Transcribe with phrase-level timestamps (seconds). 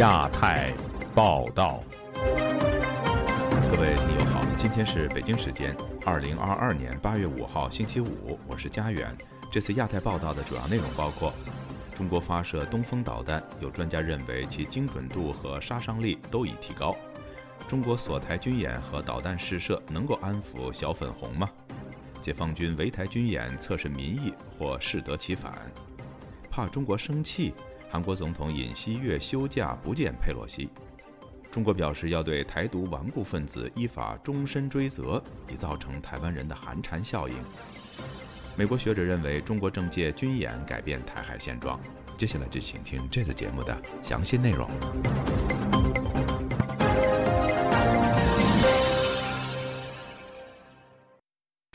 [0.00, 0.72] 亚太
[1.14, 1.82] 报道，
[3.70, 5.76] 各位听友好，今天是北京时间
[6.06, 9.14] 二零二二年八月五号星期五，我是佳远。
[9.52, 11.34] 这次亚太报道的主要内容包括：
[11.94, 16.96] 中国发射东风导弹，有专家认为其精准度和杀伤力都已提高；
[17.68, 21.46] 中国锁台军演和导弹试射能够安抚小粉红吗？
[22.22, 25.52] 解放军围台军演测试民意或适得其反？
[26.50, 27.52] 怕中国生气？
[27.90, 30.70] 韩国总统尹锡悦休假不见佩洛西，
[31.50, 35.20] 中国表示要对台独顽固分子依法终身追责，
[35.52, 37.34] 已造成台湾人的寒蝉效应。
[38.54, 41.80] 美国学者认为中国政界军演改变台海现状。
[42.16, 44.68] 接下来就请听这次节目的详细内容。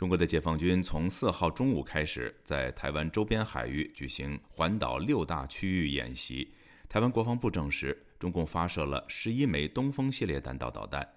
[0.06, 6.54] 中国的解放军从四号中午开始，在台湾周边海域举行环岛六大区域演习。
[6.88, 11.10] 台湾国防部证实，中共发射了十一枚东风系列弹道导弹。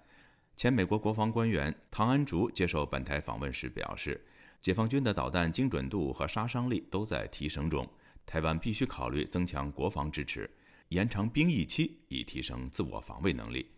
[0.55, 4.19] 前美国国防官员唐安竹接受本台访问时表示，
[4.59, 7.87] 解放军的导弹精准度和杀伤力都在提升中，
[8.25, 10.49] 台湾必须考虑增强国防支持，
[10.87, 13.69] 延长兵役期，以提升自我防卫能力。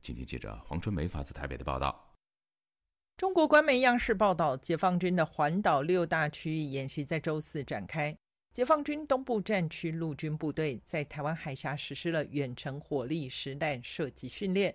[0.00, 2.09] 请听记者黄春梅发自台北的报道。
[3.20, 8.16] 中国官媒央视报道，解放军的环岛六大区域演习在周四展开。
[8.50, 14.74] 解放军东部战区陆军部队在台湾海峡实施了远程火力实弹射击训练。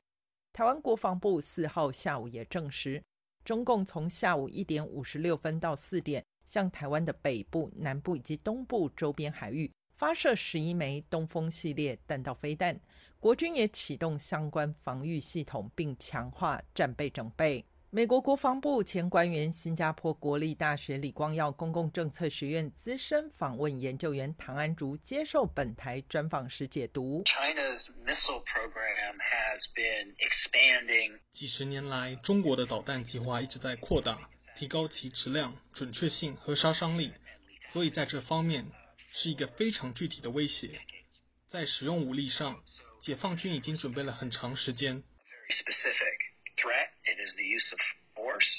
[0.54, 3.02] 台湾国防部四号下午也证实，
[3.44, 12.80] 中共从下午一点五十六分到四点，向台湾的北部、南部以及东部周边海域发射十一枚东风系列弹道飞弹。
[13.20, 17.66] 国军也启动相关防御系统，并强化战备整备。
[17.96, 31.20] 美国国防部前官员、新加坡国立大学李光耀公共政策学院资深访问研究员唐安竹接受本台专访时解读：China's missile program has been expanding。
[31.32, 37.14] 几十年来，中国的导弹计划一直在扩大，提高其质量、准确性和杀伤力，
[37.72, 38.66] 所以在这方面
[39.14, 40.82] 是一个非常具体的威胁。
[41.48, 42.62] 在使用武力上，
[43.02, 45.02] 解放军已经准备了很长时间。
[46.58, 46.90] threat.
[47.06, 47.80] It is the use of
[48.16, 48.50] force,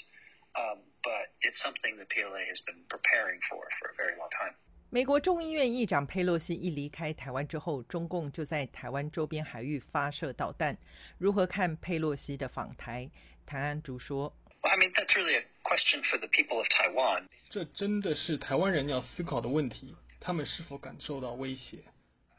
[0.54, 4.54] um, but it's something the PLA has been preparing for for a very long time.
[4.88, 10.78] 美国众议院议长佩洛西一离开台湾之后，中共就在台湾周边海域发射导弹。
[11.18, 13.10] 如何看佩洛西的访台？
[13.44, 17.26] 谭安竹说：“I mean, that's really a question for the people of Taiwan.
[17.50, 19.96] 这真的是台湾人要思考的问题。
[20.20, 21.80] 他们是否感受到威胁？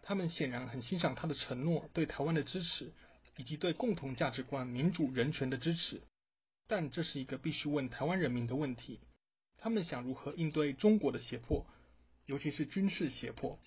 [0.01, 2.93] 他们显然很欣赏他的承诺，对台湾的支持。”
[3.37, 6.01] 以及对共同价值观、民主、人权的支持，
[6.67, 8.99] 但这是一个必须问台湾人民的问题：
[9.57, 11.65] 他们想如何应对中国的胁迫，
[12.25, 13.57] 尤其是军事胁迫。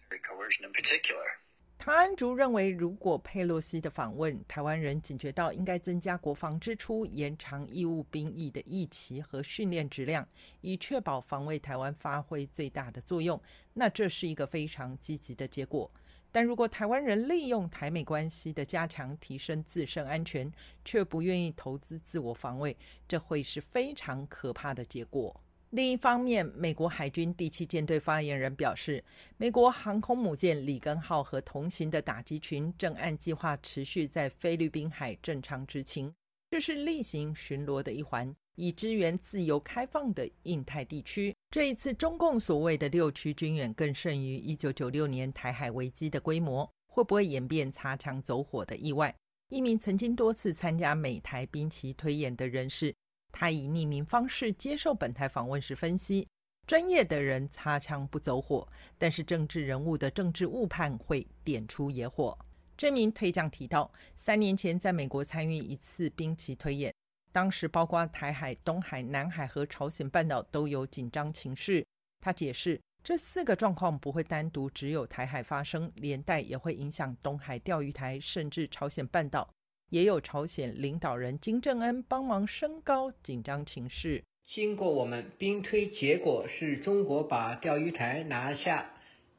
[1.78, 10.28] 唐安竹认为，如果佩洛西的访问，台湾人警觉到应该增加国防支出、延长义务兵役的役期和训练质量，
[10.60, 13.40] 以确保防卫台湾发挥最大的作用，
[13.72, 15.90] 那这是一个非常积极的结果。
[16.32, 20.52] 但如果台湾人利用台美关系的加强提升自身安全，
[20.84, 22.76] 却不愿意投资自我防卫，
[23.08, 25.40] 这会是非常可怕的结果。
[25.70, 29.04] 另一方面，美国海军第七舰队发言人表示，
[29.36, 36.12] 美国航空母舰里根号和同行的打击群正按计划持续在菲律宾海正常执勤，
[36.50, 38.34] 这是例行巡逻的一环。
[38.56, 41.34] 以支援自由开放的印太地区。
[41.50, 49.12] 这一次中共所谓的六区军演，更甚于一九九六年台海危机的规模，会不会演变擦枪走火的意外？
[49.48, 52.94] 一名曾经多次参加美台兵棋推演的人士，
[53.32, 56.24] 他以匿名方式接受本台访问时分析：
[56.68, 62.38] 专业的人擦枪不走火，但是政治人物的政治误判会点出野火。
[62.76, 66.94] 这名推将提到，三年前在美国参与一次兵棋推演。
[67.32, 71.86] 当时，包括台海、东海、南海和朝鲜半岛都有紧张情势。
[72.20, 79.48] 他解释，这四个状况不会单独只有台海发生，连带也会影响东海钓鱼台，甚至朝鲜半岛。
[79.90, 84.22] 也有朝鲜领导人金正恩帮忙升高紧张情势。
[84.46, 88.90] 经过我们兵推，结果是中国把钓鱼台拿下，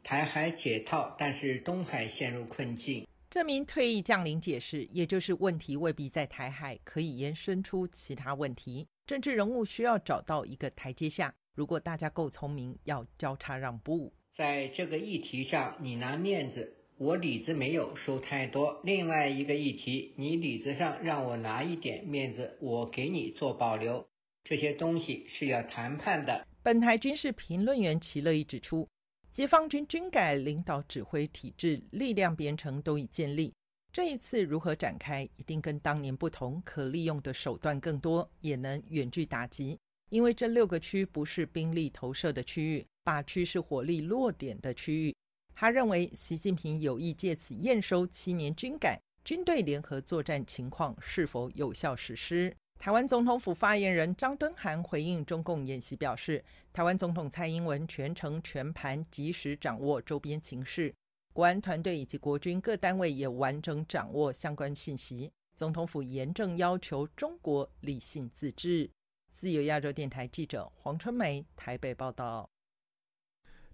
[0.03, 3.07] 台海解套，但是东海陷入困境。
[3.31, 8.85] 这名退役将领解释，也就是问题未必在台海，可以延伸出其他问题。
[9.05, 11.33] 政治人物需要找到一个台阶下。
[11.55, 14.11] 如果大家够聪明，要交叉让步。
[14.35, 18.81] 在这个议题上，你拿面子，我里子没有收太多。
[18.83, 24.05] 另外一个议题，你里子上让我拿一点面子，我给你做保留。
[24.43, 26.45] 这些东西是要谈判的。
[26.61, 28.85] 本台军事评论员齐乐意指出。
[29.31, 33.53] 解放军军改领导指挥体制、力量编程都已建立，
[33.93, 39.79] 这一次如何展开，一定跟当年不同，可利用的手段更多，也能远距打击。
[40.09, 45.15] 因为这六个区不是兵力投射的区域，八区是火力落点的区域。
[45.55, 52.53] 他认为，习近平有意借此验收七年军改、军队联合作战情况是否有效实施。
[52.81, 56.43] 台湾总统府发言人张敦涵回应中共演习表示，
[56.73, 60.91] 台湾总统蔡英文全程全盘及时掌握周边情势。
[61.31, 65.31] 国安团队以及国军各单位也完整掌握相关信息。
[65.53, 68.89] 总统府严正要求中国理性自治。
[69.31, 72.50] 自由亚洲电台记者黄春梅台北报道。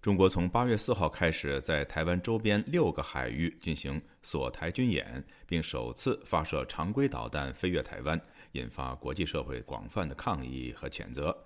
[0.00, 8.20] 中国从八月四号开始，在台湾周边六个海域进行锁台军演，并首次发射常规导弹飞越台湾，
[8.52, 11.36] 引发国际社会广泛的抗议和谴责。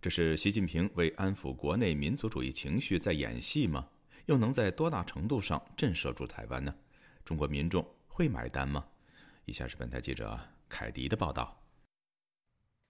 [0.00, 3.88] 这是习近平为安抚国内民族主义情绪在演戏吗？
[4.26, 6.72] 又能在多大程度上震慑住台湾呢？
[7.24, 8.84] 中国民众会买单吗？
[9.46, 10.38] 以下是本台记者
[10.68, 11.65] 凯迪的报道。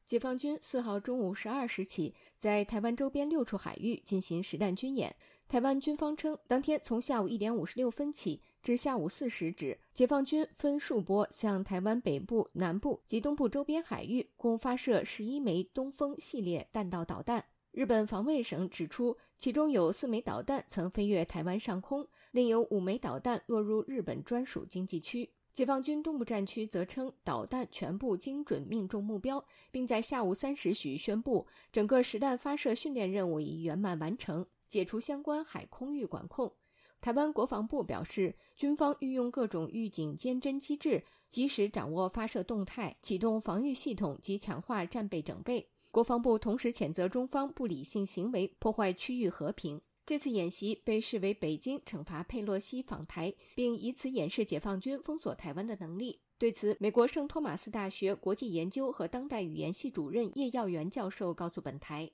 [0.06, 5.12] 解放军四号中午十二时起，在台湾周边六处海域进行实弹军演。
[5.48, 17.44] 台湾军方称，当天从下午一点五十六分起至下午四时止，解放军分数波向台湾北部、南部及东部周边海域共发射十一枚东风系列弹道导弹。
[17.72, 25.28] 日本防卫省指出，其中有四枚导弹曾飞越台湾上空，另有五枚导弹落入日本专属经济区。
[25.56, 36.52] 解放军东部战区则称，导弹全部精准命中目标，并在下午三时许宣布，整个实弹发射训练任务已圆满完成，解除相关海空域管控。
[37.00, 45.66] 台湾国防部表示，军方运用各种预警监侦机制，及时掌握发射动态，启动防御系统及强化战备整备。
[45.90, 49.80] 国防部同时谴责中方不理性行为，破坏区域和平。
[50.06, 56.20] 这次演习被视为北京惩罚佩洛西访台，并以此演示解放军封锁台湾的能力。
[56.38, 62.08] 对此，美国圣托马斯大学国际研究和当代语言系主任叶耀元教授告诉本台，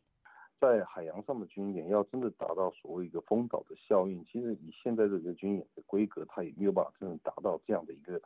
[0.59, 8.19] 在海洋上的军演要真的达到所谓一个封岛的效应，其实以现在这个军演的规格，它也没有办法真正达到这样的一个。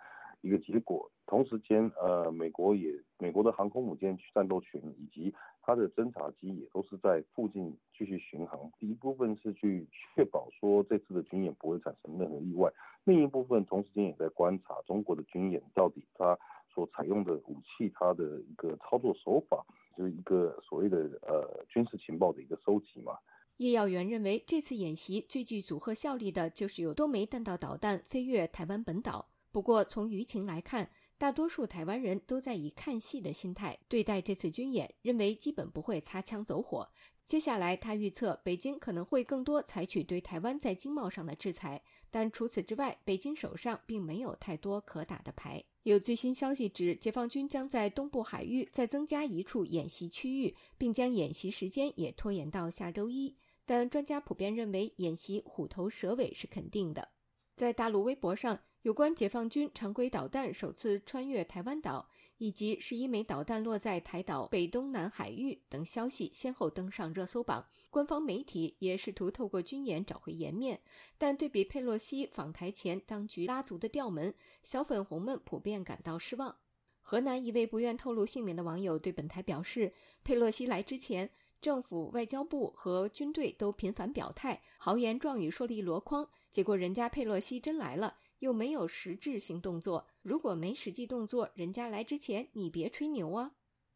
[0.43, 5.35] 一个结果，同时间，呃，美国也，美国的航空母舰战斗群以及
[5.67, 8.71] 它的侦察机也都是在附近继续巡航。
[8.79, 12.73] 第一部分是去确保说这次的军演不会产生任何意外，
[13.03, 16.39] 另一部分同时间也在观察中国的军演到底它
[16.73, 19.67] 所采用的武器，它的一个操作手法，
[19.97, 23.19] 就是一个所谓的呃军事情报的一个收集嘛。
[23.57, 29.27] 叶耀元认为，这次演习最具组合效力的就是有多枚弹道导弹飞越台湾本岛。
[29.51, 36.87] 不过，从舆情来看，大多数台湾人都在以看戏的心态对待这次军演，认为基本不会擦枪走火。
[37.25, 45.65] 接下来，他预测北京可能会更多采取对台湾在经贸上的制裁，但除此之外，北京手上并没有太多可打的牌。
[45.85, 53.35] 有最新消息指，解放军将在东部海域再增加一处演习区域，并将演习时间也拖延到下周一。
[53.65, 57.09] 但专家普遍认为，演习虎头蛇尾是肯定的。
[57.57, 58.61] 在大陆微博上。
[58.87, 67.67] 有关解放军常规导弹首次穿越台湾岛，以及十一枚导弹落在台岛北东南海域等消息先后登上热搜榜。
[67.91, 70.81] 官方媒体也试图透过军演找回颜面，
[71.19, 76.57] 但对比佩洛西访台前当局拉足的调门，小粉红们普遍感到失望。
[77.03, 81.29] 河南一位不愿透露姓名的网友对本台表示：“佩洛西来之前，
[81.61, 93.53] 政府、外交部和军队都频繁表态，豪言壮语说了一箩筐，结果人家佩洛西真来了。”又没有实质性动作，如果没实际动作，人家来之前你别吹牛啊！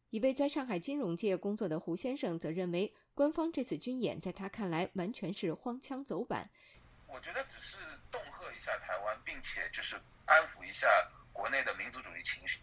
[0.09, 6.49] 一位在上海金融界工作的胡先生则认为，官方这次军演在他看来完全是荒腔走板。
[7.07, 7.77] 我觉得只是
[8.11, 9.95] 恫吓一下台湾，并且就是
[10.25, 10.87] 安抚一下
[11.31, 12.59] 国内的民族主义情绪。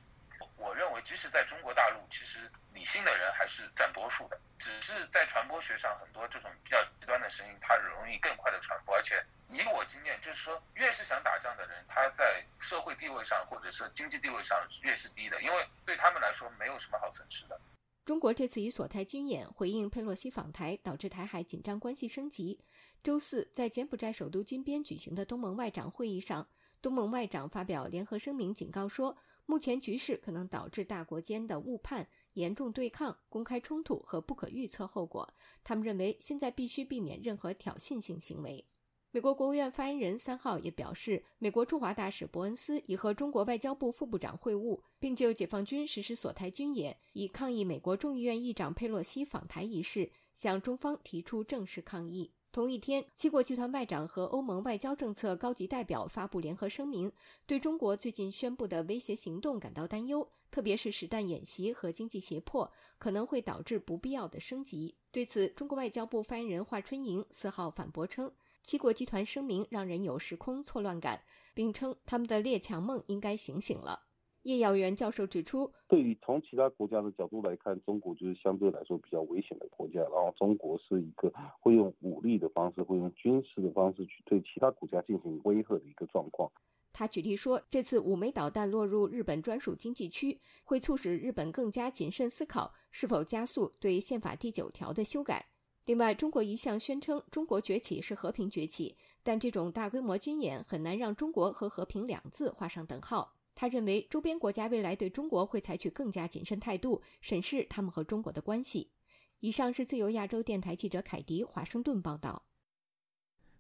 [0.59, 8.95] 我认为，即使在中国大陆，其实理性的人还是占多数的，只是在传播学上，很多这种比较极端的声音，它容易更快的传播。
[8.97, 17.59] 而且，以我经验，就是说，越是想打仗的人，他在社会地位上或者是经济地位上越是低的，因为对他们来说，没有什么好损失的。
[18.05, 22.59] 中国这次以锁台军演回应佩洛西访台，导致台海紧张关系升级。
[23.03, 26.49] 周四，在柬埔寨首都金边举行的东盟外长会议上，
[26.83, 29.17] 东盟外长发表联合声明，警告说。
[29.51, 35.27] 目前局势可能导致大国间的误判、严重对抗、公开冲突和不可预测后果。
[35.65, 38.63] 他们认为现在必须避免任何挑衅性行为。
[39.11, 52.35] 美国国务院发言人三号也表示，美国驻华大使伯恩斯已和中国外交部副部长会晤，并就解放军实施锁台军演，以抗议美国众议院议长佩洛西访台一事，向中方提出正式抗议。
[52.51, 57.13] 同一天，七国集团外长和欧盟外交政策高级代表发布联合声明，
[57.47, 64.97] 对中国最近宣布的威胁行动感到担忧，特别是实弹演习和经济胁迫可能会导致不必要的升级。
[65.13, 74.08] 对此，中国外交部发言人华春莹四号反驳称，七国集团声明让人有时空错乱感，并称他们的列强梦应该醒醒了。
[74.49, 80.01] 叶耀元教授指出，对于从其他国家的角度来看，中国就是相对来说比较危险的国家。
[80.01, 86.51] 然后，中国是一个会用武力的方式，会用军事的方式去对其他国家进行威吓的一个状况。
[86.95, 95.45] 他举例说，这次五枚导弹落入日本专属经济区，会促使日本更加谨慎思考是否加速对宪法第九条的修改。
[95.85, 103.35] 另外，中国一向宣称中国崛起是和平崛起，但这种大规模军演很难让中国和和平两字画上等号。
[103.61, 108.93] 他认为，周边国家未来对中国会采取更加谨慎态度，审视他们和中国的关系。
[109.41, 112.45] 以上是自由亚洲电台记者凯迪华盛顿报道。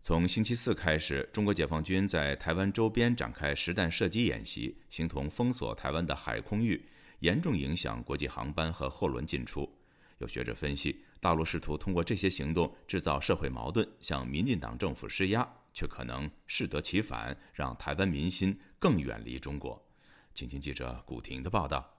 [0.00, 6.80] 从星期四开始，中国解放军在台湾周边展开实弹射击演习，形同封锁台湾的海空域，
[7.18, 9.68] 严重影响国际航班和货轮进出。
[10.18, 19.84] 有学者分析，大陆试图通过这些行动制造社会矛盾，向民进党政府施压，却可能适得其反，让台湾民心更远离中国。
[20.38, 21.96] 请听记者古婷的报道。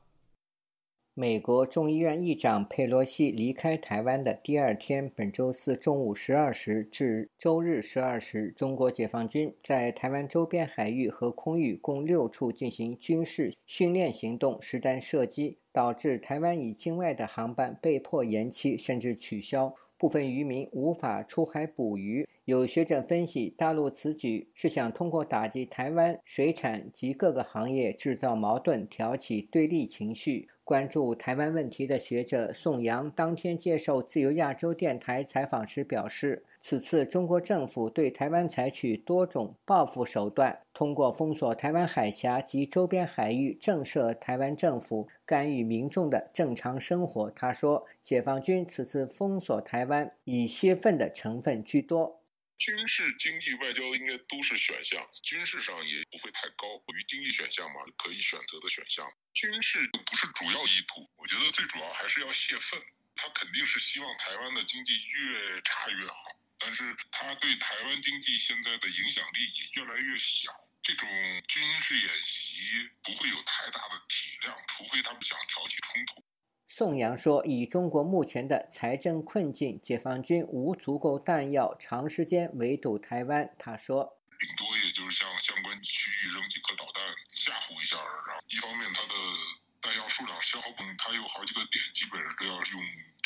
[1.13, 19.75] 美国众议院议长佩洛西离开台湾的第二天，本周四中午十二时至周日十二时，中国解放军在台湾周边海域和空域共六处进行军事训练行动，实弹射击，导致台湾以境外的航班被迫延期甚至取消。
[19.99, 22.25] 部分渔民无法出海捕鱼。
[22.45, 30.47] 有学者分析，大陆此举是想通过打击台湾水产及各个行业制造矛盾，挑起对立情绪。
[30.69, 47.31] 关注台湾问题的学者宋阳当天接受自由亚洲电台采访时表示，此次中国政府对台湾采取多种报复手段，通过封锁台湾海峡及周边海域，震慑台湾政府，干预民众的正常生活。
[47.31, 52.18] 他说，解放军此次封锁台湾，以泄愤的成分居多。
[52.59, 59.09] 军事、经济、外交应该都是选项，军事上也不会太高，于经济选项嘛，可以选择的选项。
[59.33, 62.79] 军事不是主要意图，我觉得最主要还是要泄愤。
[63.15, 66.15] 他肯定是希望台湾的经济越差越好，
[66.59, 70.51] 但是他对台湾经济现在的影响力也越来越小。
[70.83, 71.07] 这种
[71.47, 76.23] 军事演习不会有太大的体量，除非他们想挑起冲突。
[76.71, 87.01] 宋阳说：“以中国目前的财政困境，解放军无足够弹药长时间围堵台湾。”他说：“顶多也就是向相关区域扔几颗导弹
[87.33, 89.13] 吓唬一下，然后一方面它的
[89.81, 92.77] 弹药数量消耗，它有好几个点，基本上都要用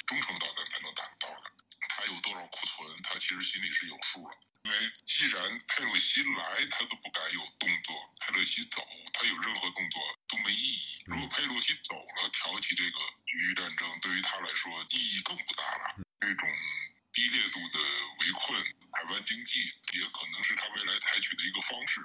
[0.07, 1.62] 中程导弹才能打得到的。
[1.95, 4.35] 它有多少库存，他其实心里是有数了。
[4.63, 8.81] 因为既然佩洛西来，他都不敢有动作；佩洛西走，
[9.13, 11.03] 他有任何动作都没意义。
[11.05, 12.97] 如果佩洛西走了，挑起这个。”
[13.29, 15.95] 区域战争对于他来说意义更不大了。
[16.19, 16.47] 这种
[17.11, 17.79] 低烈度的
[18.19, 22.01] 围困台湾经济，也可能是他未来采取的一个方式。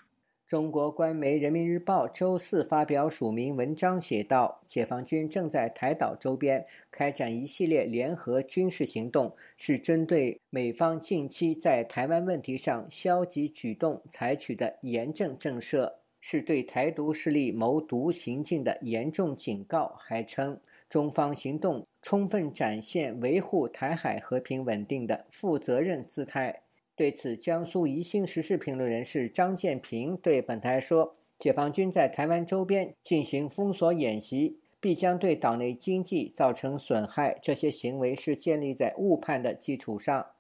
[0.48, 20.58] 中国官媒《人民日报》周四发表署名文章写道：“解放军正在台岛周边开展一系列联合军事行动，是针对美方近期在台湾问题上消极举动采取的严正震慑，是对台独势力谋独行径的严重警告。”还称。
[20.88, 26.62] 中方行动充分展现维护台海和平稳定的负责任姿态。
[26.98, 37.38] 对此，江苏宜兴时事评论人士张建平对本台说：“解放军在台湾周边进行封锁演习，必将对岛内经济造成损害。
[37.40, 40.34] 这些行为是建立在误判的基础上，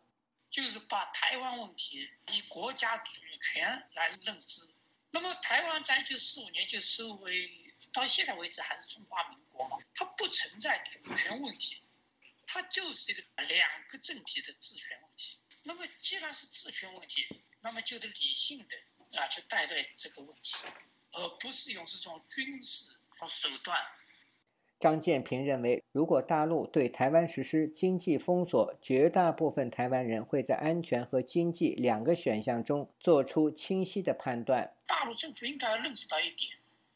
[0.50, 4.72] 就是把台湾问题以国家主权来认知。
[5.12, 7.50] 那么，台湾在一九四五年就收为。”
[7.92, 11.80] 到现在为止还是中华民国嘛，它不存在主权问题，
[12.46, 15.38] 它就是一个两个政体的治权问题。
[15.68, 17.26] 那么既然是治权问题，
[17.60, 20.66] 那么就得理性的啊去带待这个问题，
[21.12, 22.96] 而不是用这种军事
[23.26, 23.78] 手段。
[24.78, 34.74] 张建平认为，如果大陆对台湾实施经济封锁，绝大部分台湾人会在安全和经济两个选项中做出清晰的判断。
[34.86, 36.50] 大陆政府应该认识到一点。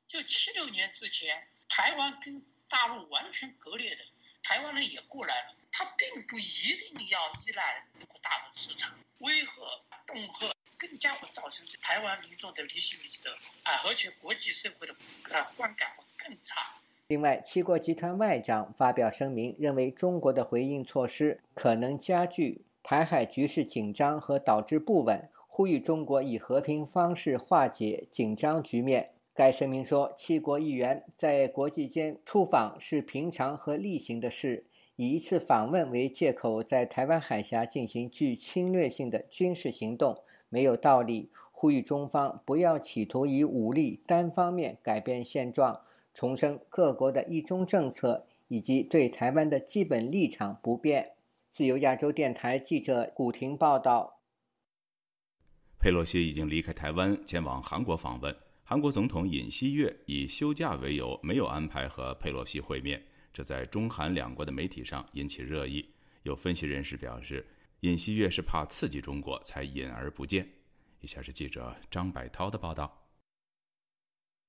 [0.09, 4.03] 就七六年之前，台湾跟大陆完全割裂的，
[4.43, 9.51] 台湾人也过来了，他并不一定要依赖中国大陆市场，威吓、
[10.07, 13.31] 恫吓，更加会造成台湾民众的离心离德
[13.63, 14.95] 啊，而且国际社会的
[15.31, 16.75] 呃观感会更差。
[17.09, 22.67] 另外，七国集团外长发表声明，认为中国的回应措施可能加剧。
[22.85, 29.13] 台海局势紧张和导致不稳，呼吁中国以和平方式化解紧张局面。
[29.33, 34.67] 该声明说，七国议员在国际间出访是平常和例行的事，
[35.03, 41.33] 以一次访问为借口，在台湾海峡进行具侵略性的军事行动没有道理。
[41.51, 45.81] 呼吁中方不要企图以武力单方面改变现状，
[46.15, 51.15] 重申各国的一中政策以及对台湾的基本立场不变。
[51.49, 54.21] 自由亚洲电台记者古婷报道。
[55.81, 58.33] 佩洛西已经离开台湾，前往韩国访问。
[58.63, 65.89] 韩国总统尹锡悦以休假为由，没有安排和佩洛西会面，这在中韩两国的媒体上引起热议。
[66.23, 67.47] 有分析人士表示，
[67.81, 70.49] 尹锡悦是怕刺激中国才隐而不见。
[71.01, 73.09] 以下是记者张百涛的报道。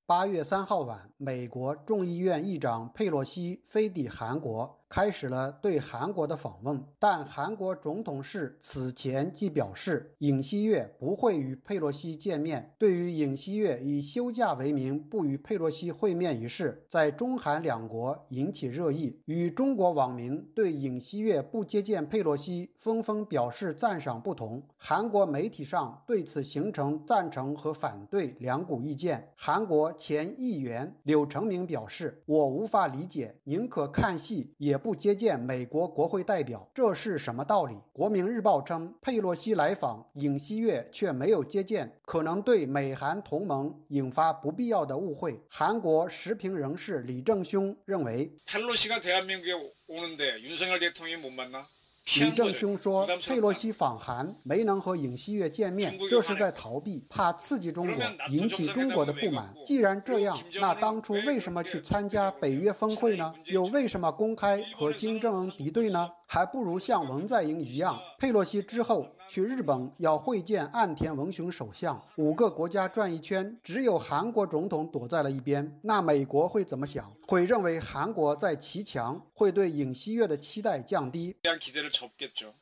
[0.05, 4.82] 八月三号晚，美国众议院议长佩洛西飞抵韩国。
[4.93, 12.75] 开始了对韩国的访问，但韩国总统室此前即表示，尹锡悦不会与佩洛西见面。
[12.77, 19.19] 对于尹锡悦以休假为名不与佩洛西会面一事，在中韩两国引起热议。
[19.25, 29.27] 与中国网民对尹锡悦不接见佩洛西纷纷表示赞赏不同，韩国媒体上对此形成赞成和反对两股意见。
[29.35, 37.78] 韩国前议员柳成明表示：“我无法理解，宁可看戏也。”不接见美国国会代表，这是什么道理？
[37.92, 45.40] 国民日报称，佩洛西来访，尹锡悦却没有接见，可能对美韩同盟引发不必要的误会。
[45.48, 51.64] 韩国时评人士李正兄认为，佩洛西가대한민국에오는데윤석열대통령이못만 나。
[52.05, 59.53] 李正兄说，佩洛西访韩没能和尹锡悦见面，这是在逃避，怕刺激中国，引起中国的不满。
[59.65, 63.33] 既然这样，那当初为什么去参加北约峰会呢？
[63.45, 66.09] 又为什么公开和金正恩敌对呢？
[66.27, 75.79] 还不如像文在寅一样，佩洛西之后去日本要会见岸田文雄首相，五个国家转一圈，只有韩国总统躲在了一边。
[75.81, 77.11] 那美国会怎么想？
[77.25, 81.35] 会认为韩国在骑墙，会对尹锡悦的期待降低。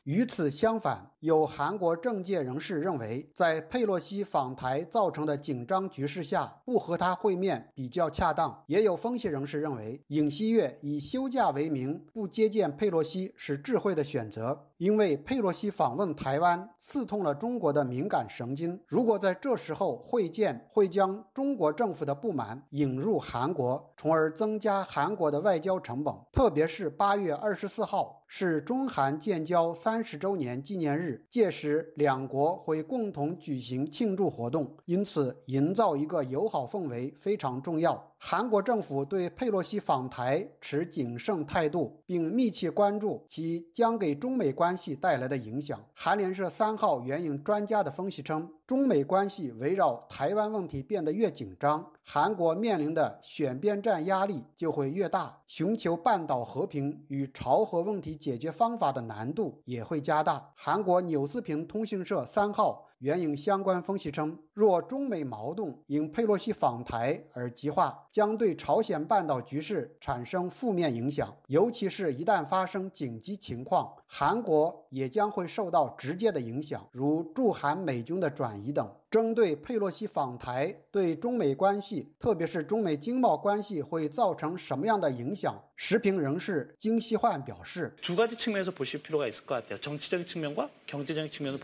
[0.04, 8.64] 与此相反，有韩国政界人士认为，在佩洛西访台造成的紧张局势下，不和他会面比较恰当。
[8.68, 13.58] 也有分析人士认为，尹锡悦以休假为名不接见佩洛西是。
[13.58, 18.82] 智慧的选择，因为佩洛西访问台湾刺痛了中国的敏感神经。
[18.88, 26.12] 如果在这时候会见，会将中国政府的不满引入韩国，从而增加韩国的外交成本。
[26.34, 28.21] 特别是八月二十四号。
[28.34, 38.02] 是中韩建交三十周年纪念日，届时两国会共同举行庆祝活动，因此营造一个友好氛围非常重要。
[38.18, 45.78] 韩国政府对佩洛西访台持谨慎态度，并密切关注其将给中美关系带来的影响。
[45.94, 48.50] 韩联社三号援引专家的分析称。
[48.72, 60.50] 中美关系围绕台湾问题变得越紧张，韩国面临的选边站压力就会越大，寻求半岛和平与朝核问题解决方法的难度也会加大。
[60.56, 62.88] 韩国纽斯平通讯社三号。
[63.02, 71.36] 援引相关分析称，若中美矛盾因佩洛西访台而激化，将对朝鲜半岛局势产生负面影响。
[71.48, 78.88] 尤其是一旦发生紧急情况，韩国也将会受到直接的影响，如驻韩美军的转移等。
[79.10, 85.54] 针对佩洛西访台对中美关系，特别是中美经贸关系会造成什么样的影响？
[85.84, 87.92] 时评人士金希焕表示：“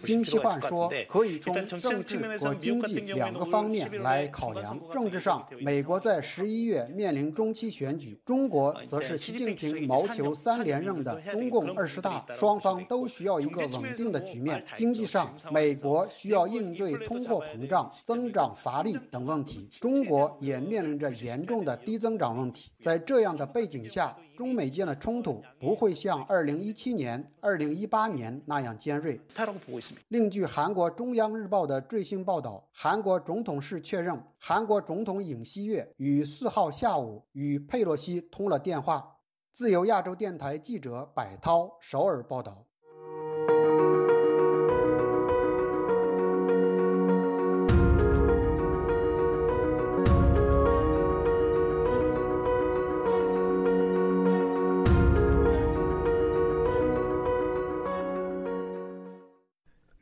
[0.04, 4.80] 金希焕说，可以从政治和经济两个方面来考量。
[4.92, 14.66] 政治上，美国在十一月面临中期选举，中国则是习近平谋求三连任的中共二十大，双方都需要一个稳定的局面。
[14.76, 22.72] 经济上，美国需要应对通货。”膨胀、增长乏力等问题，中国也面临着严重的低增长问题。
[22.82, 29.20] 在这样的背景下，中美间的冲突不会像2017年、2018年那样尖锐。
[30.10, 39.16] 另据韩国中央日报的最新报道，韩国总统室确认，韩国总统尹锡悦于4号下午与佩洛西通了电话。
[39.52, 42.67] 自由亚洲电台记者柏涛首尔报道。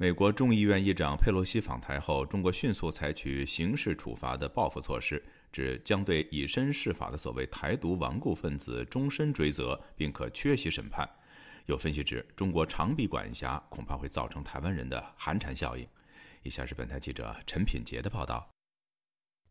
[0.06, 5.20] 美国众议院议长佩洛西访台后，中国迅速采取刑事处罚的报复措施，
[5.52, 11.10] 指将对以身试法的所谓台独顽固分子终身追责，并可缺席审判。
[11.66, 15.84] 有分析指，中国长臂管辖恐怕会造成台湾人的寒蝉效应。
[16.44, 18.48] 以下是本台记者陈品杰的报道。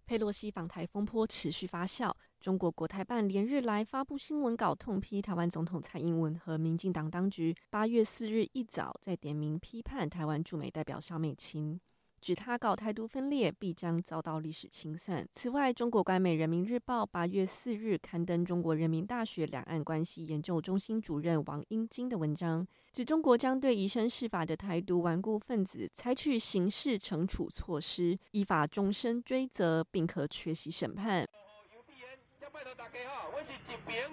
[0.06, 2.14] 佩洛西访台风波持续发酵，
[2.44, 7.56] 中国国台办连日来发布新闻稿，痛批台湾总统蔡英文和民进党当局。
[7.70, 11.80] 八月四日一早，在点名批判台湾驻美代表肖美琴。
[12.20, 15.26] 指他搞台独分裂，必将遭到历史清算。
[15.32, 31.26] 此外，中国官媒《人民日报》八月四日刊登中国人民大学两岸关系研究中心主任王英金的文章，指中国将对以身试法的台独顽固分子采取刑事惩处措施，依法终身追责，并可缺席审判。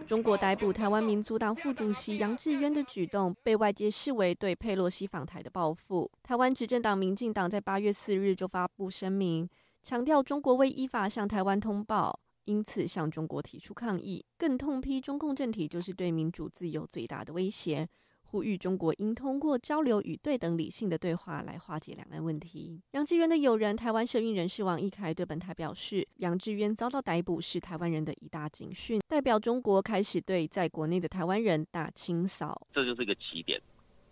[0.07, 6.09] 中国逮捕台湾民族党副主席杨志渊的举动，被外界视为对佩洛西访台的报复。
[6.23, 9.49] 台湾执政党民进党在八月四日就发布声明，
[9.81, 17.87] 强调中国未依法向台湾通报，因此向中国提出抗议，更痛批中共政体就是对民主自由最大的威胁。
[18.31, 22.81] 呼吁中国应通过交流与对等理性的对话来化解两岸问题。
[22.91, 32.65] 杨志渊的友人、台湾社运人士王义凯对本台表示，杨志渊遭到逮捕是台湾人的一大警讯，代表中国开始对在国内的台湾人大清扫。
[32.73, 33.61] 这就是一个起点，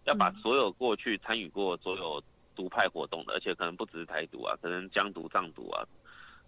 [0.04, 2.22] 要把所有过去参与过所有
[2.54, 5.88] 独派活动的，而且可能不只是台独啊，可能疆独、藏独啊，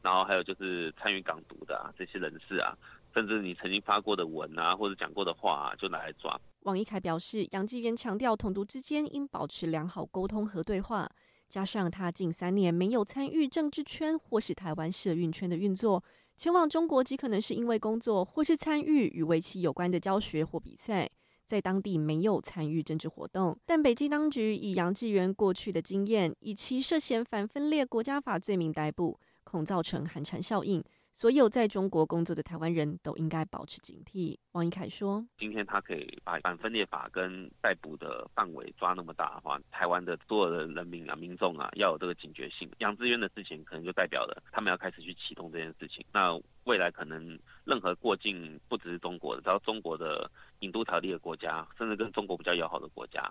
[0.02, 2.78] 然后还有就是参与港独的啊这些人士啊。
[3.14, 6.38] 甚至你曾经发过的文啊，或者讲过的话啊，就拿来抓。
[6.64, 11.10] 王一凯表示，杨继元强调，统独之间应保持良好沟通和对话。
[11.50, 16.04] 加上他近三年没有参与政治圈或是台湾社运圈的运作，
[16.38, 21.10] 前往中国极可能是因为工作或是参与与围棋有关的教学或比赛，
[21.46, 23.58] 在当地没有参与政治活动。
[23.66, 30.82] 但北京当局以杨继元过去的经验，以其涉嫌反分裂国家法罪名逮捕，恐造成寒蝉效应。
[31.14, 34.38] 所有在中国工作的台湾人都应该保持警惕。
[34.54, 42.72] 王一凯说：“今天他可以把反分裂法跟逮捕的范围抓那么大的话，台湾的所有的人民啊、民众啊，要有这个警觉性。
[42.80, 46.04] 杨志渊的事情可能就代表了他们要开始去启动这件事情。
[46.14, 53.30] 那未来可能任何过境不只是中国的，只要中国的引渡条例的国家，甚至跟中国比较友好的国家。”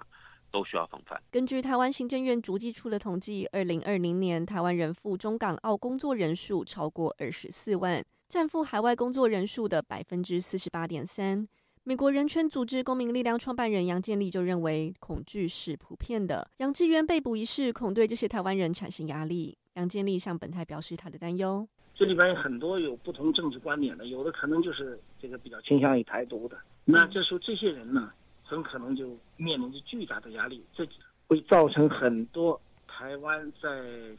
[0.51, 1.21] 都需要防范。
[1.31, 11.47] 根据台湾行政院足迹处的统计，二零二零年台湾人赴中港澳工作人数超过二十四万，占赴海外工作人数的百分之四十八点三。
[11.83, 16.47] 美国人权组织公民力量创办人杨建立就认为，恐惧是普遍的。
[16.59, 19.57] 杨志渊被捕一事，恐对这些台湾人产生压力。
[19.75, 26.59] 杨建立向本台表示他的担忧：这里边有很多有不同政治观点的，有的可能就是这个比较倾向于台独的。
[26.85, 28.13] 那这时候这些人呢？
[28.51, 30.85] 很可能就面临着巨大的压力，这
[31.29, 33.69] 会造成很多台湾在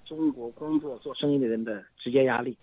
[0.06, 2.58] 中国工作做生意的人的直接压力，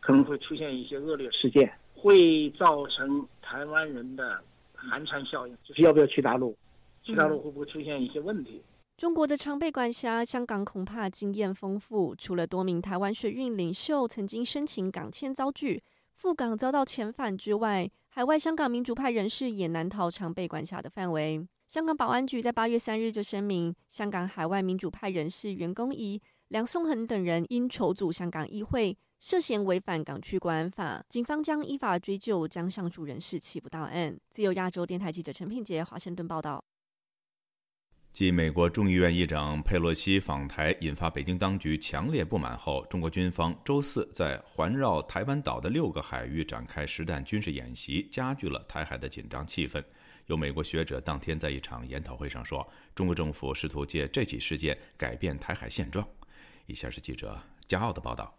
[0.00, 4.42] 可能会出现一些恶劣事件，会造成台湾人的
[4.74, 6.56] 寒蝉效应，就是要不要去大陆，
[7.02, 8.62] 去大陆会不会出现一些问题？
[8.96, 12.14] 中国的常备管辖，香港恐怕经验丰富。
[12.16, 15.82] 除了多名台湾水运领袖曾经申请港签遭拒，
[16.14, 21.46] 赴港遭到遣返之外，海外香港民主派人士也难逃常被管辖的范围。
[21.68, 34.18] 香港保安局在八月三日就声明，香港海外民主派人士袁公仪、梁颂恒等人因筹组香港议会，涉嫌违反港区国安法，警方将依法追究，将上述人士起不到案。
[34.28, 36.64] 自由亚洲电台记者陈品杰华盛顿报道。
[38.12, 49.82] 继美国众议院议长佩洛西访台引发北京当局强烈不满后，中国军方周四在环绕台湾岛的六个海域展开实弹军事演习，加剧了台海的紧张气氛。
[50.26, 56.06] 有美国学者当天在一场研讨会上说，中国政府试图借这起事件改变台海现状。
[56.66, 58.36] 以下是记者骄傲的报道：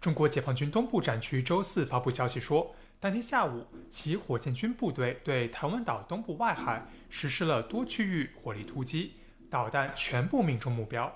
[0.00, 2.76] 中国解放军东部战区周四发布消息说。
[3.04, 9.16] 当天下午，其火箭军部队对台湾岛东部外海实施了多区域火力突击，
[9.50, 11.14] 导弹全部命中目标。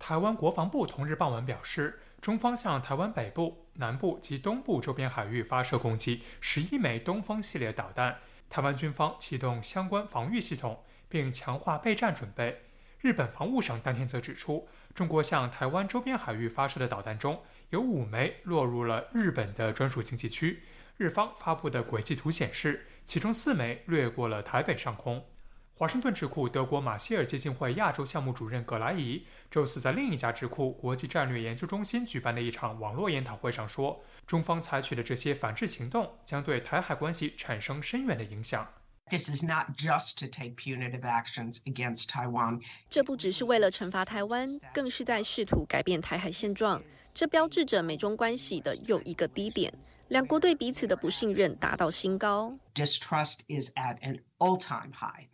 [0.00, 8.16] 台湾国防部同日傍晚表示，中方向台湾北部、南部及东部周边海域发射共计十一枚东风系列导弹，
[8.50, 12.64] 台湾军方启动相关防御系统，并强化备战准备。
[13.00, 20.64] 日本防务省当天则指出，中国向台湾周边海域发射的导弹中有五枚落入了日本的专属经济区。
[20.98, 25.24] 日方发布的轨迹图显示，其中四枚掠过了台北上空。
[25.74, 38.66] 华盛顿智库德国马歇尔基金会亚洲项目主任葛莱伊周四在另一家智库国际战略研究中心举办的一场网络研讨会上说，中方采取的这些反制行动将对台海关系产生深远的影响。
[39.10, 42.60] This is not just to take punitive actions against Taiwan。
[42.90, 46.82] 这不只是为了惩罚台湾，更是在试图改变台海现状。
[47.14, 49.72] 这标志着美中关系的又一个低点，
[50.08, 52.56] 两国对彼此的不信任达到新高。
[52.74, 55.26] Distrust is at an all-time high。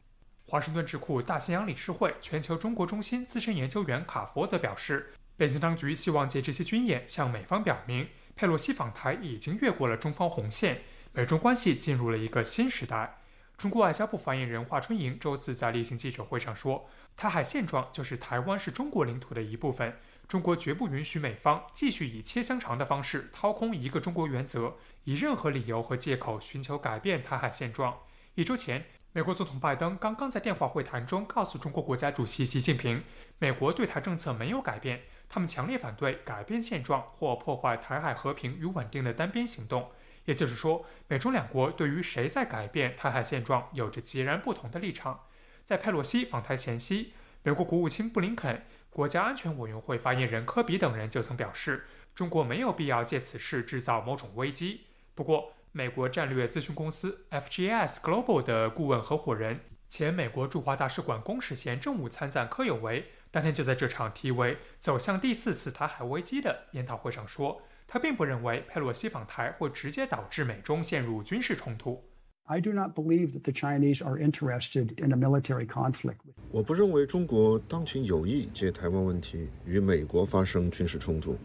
[0.46, 10.82] 华盛顿智库大西洋理事会全球中国中心资深研究员卡佛则表示，北京当局希望借这些军演向美方表明，佩洛西访台已经越过了中方红线，
[11.12, 13.18] 美中关系进入了一个新时代。
[13.56, 27.98] 中国外交部发言人华春莹周四在例行记者会上说：“台海现状就是台湾是中国领土的一部分，中国绝不允许美方继续以切香肠的方式掏空一个中国原则，以任何理由和借口寻求改变台海现状。”
[28.34, 28.84] 一周前。
[29.16, 33.04] 美国总统拜登刚刚在电话会谈中告诉中国国家主席习近平，
[33.38, 39.92] 美国对台政策没有改变，他们强烈反对改变现状或破坏台海和平与稳定的单边行动。
[40.24, 45.26] 也就是说，美中两国对于谁在改变台海现状有着截然不同的立场。
[45.62, 54.82] 在佩洛西访台前夕，美国国务卿布林肯、国家安全委员会发言人科比等人就曾表示，中国没有必要借此事制造某种危机。
[55.14, 72.02] 不过，美国战略咨询公司 FGS Global 的顾问合伙人、前美国驻华大使馆公使衔政务参赞柯有为，当天就在这场题为“走向第四次台海危机”的研讨会上说，他并不认为佩洛西访台会直接导致美中陷入军事冲突。
[72.44, 76.16] I do not believe that the Chinese are interested in a military conflict.
[76.50, 81.36] 我不认为中国当前有意借台湾问题与美国发生军事冲突。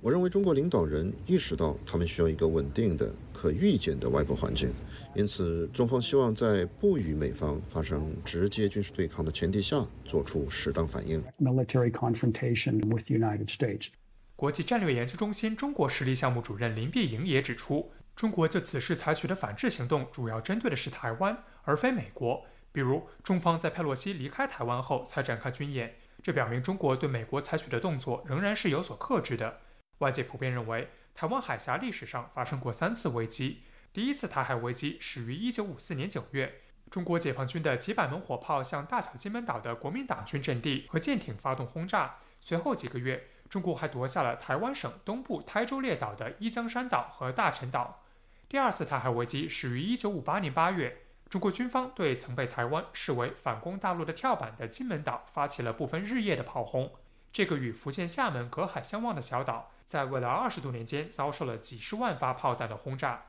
[0.00, 3.12] 我认为中国领导人意识到他们需要一个稳定的。
[3.36, 4.72] 可预见的外部环境，
[5.14, 11.22] 因此中方希望在不与美方发生直接军事对抗的前提下，做出适当反应。
[11.38, 13.88] Military confrontation with the United States。
[14.36, 22.46] 国际战略研究中心中国实力项目主任林碧莹也指出，中国就此事采取的反制行动，主要针对的是台湾，而非美国。
[22.70, 29.60] 比如，中方在佩洛西离开台湾后才展开军演，这表明中国对美国采取的动作仍然是有所克制的。
[29.98, 30.88] 外界普遍认为。
[31.18, 33.62] 台湾海峡历史上发生过三次危机。
[33.90, 42.18] 第一次台海危机始于1954年9月，中国解放军的几百门火炮向大小金门岛的国民党军阵地和舰艇发动轰炸。
[42.38, 48.02] 随后几个月，中国还夺下了台湾省东部台州列岛的一江山岛和大陈岛。
[48.48, 56.92] 第二次台海危机始于1958年8月，中国军方对曾被台湾视为反攻大陆的跳板的金门岛发起了不分日夜的炮轰。
[57.32, 59.72] 这个与福建厦门隔海相望的小岛。
[59.84, 63.26] 在未来二十多年间，遭受了几十万发炮弹的轰炸。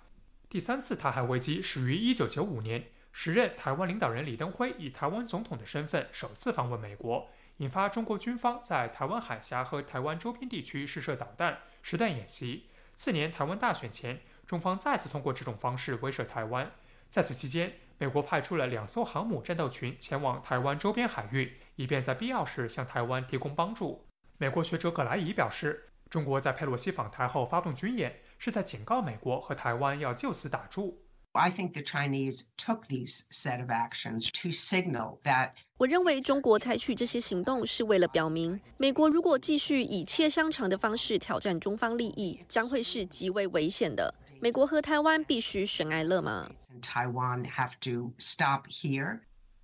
[0.50, 12.68] 第三次台海危机始于1995年，时任台湾领导人李登辉以台湾总统的身份首次访问美国，引发中国军方在台湾海峡和台湾周边地区试射导弹、实弹演习。
[12.96, 16.72] 次年台湾大选前，中方再次通过这种方式威慑台湾。
[17.10, 24.08] 在此期间，美国派出了两艘航母战斗群前往台湾周边海域，以便在必要时向台湾提供帮助。
[24.38, 25.84] 美国学者葛莱仪表示。
[26.10, 31.04] 中国在佩洛西访台后发动军演，是在警告美国和台湾要就此打住。
[31.38, 35.52] I think the Chinese took these set of actions to signal that.
[35.78, 44.14] 我认为中国采取这些行动是为了表明，美国如果继续以切香肠的方式挑战中方利益，将会是极为危险的。
[44.40, 46.50] 美国和台湾必须悬崖勒马。
[46.82, 49.20] Taiwan have to stop here.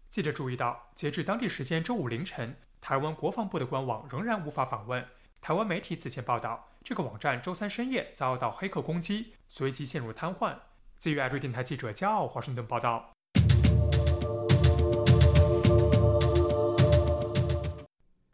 [0.10, 5.04] 记者注意到，截至当地时间周五凌晨，台湾国防部的官网仍然无法访问。
[5.42, 10.56] 台湾媒体此前报道，这个网站周三深夜遭到黑客攻击，随即陷入瘫痪。
[11.04, 13.14] 自由亚洲电台记者骄傲华盛顿报道。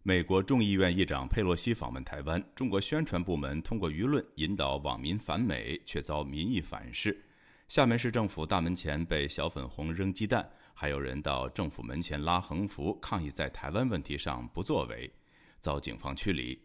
[0.03, 7.19] 美国众议院议长佩洛西访问台湾，中国宣传部门通过舆论引导网民反美，却遭民意反噬。
[7.67, 15.11] 厦门市政府大门前被小粉红扔鸡蛋，还有人到政府门前拉横幅抗议，在台湾问题上不作为，
[15.59, 16.55] 遭警方驱离。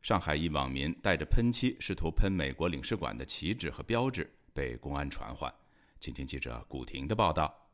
[0.00, 5.50] 上海一网民带着喷漆，试图喷美国领事馆的旗帜和标志，被公安传唤。
[5.98, 7.70] 请听记者古婷的报道。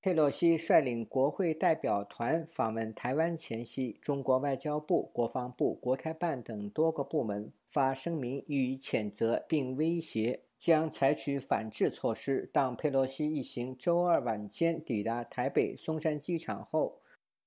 [0.00, 12.48] 佩洛西率领国会代表团访问台湾前夕，中国外交部、国防部、国台办等多个部门发声明予以谴责，并威胁将采取反制措施。
[12.52, 17.00] 当佩洛西一行周二晚间抵达台北松山机场后，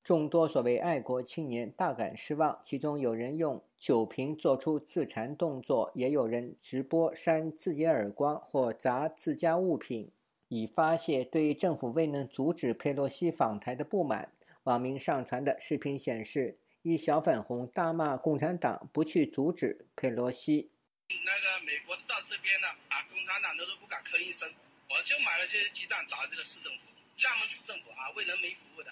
[0.03, 10.11] 众多所谓爱国青年大感失望，其中有人用酒瓶做出自残动作，也有人直播扇自己耳光或砸自家物品，
[10.49, 14.33] 以发泄对政府未能阻止佩洛西访台的不满。
[14.63, 20.69] 网民上传的视频显示，一小粉红大骂共产党不去阻止佩洛西。
[21.07, 24.45] 那个美国到这边了啊，共产党的都不敢吭一声，
[24.89, 28.91] 我就买了些鸡蛋砸这个市政府，厦门市政府啊，为人民服务的。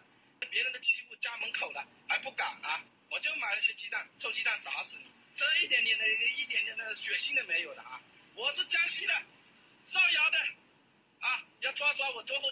[0.50, 2.80] 别人的欺负家门口了还不敢啊！
[3.10, 5.06] 我就买了些鸡蛋，臭鸡蛋砸死你！
[5.34, 8.02] 这一点点的、一点点的血腥都没有的啊！
[8.36, 9.13] 我是江西的，
[9.86, 10.38] 造谣的
[11.20, 11.48] 啊！
[11.62, 12.43] 要抓抓我最后。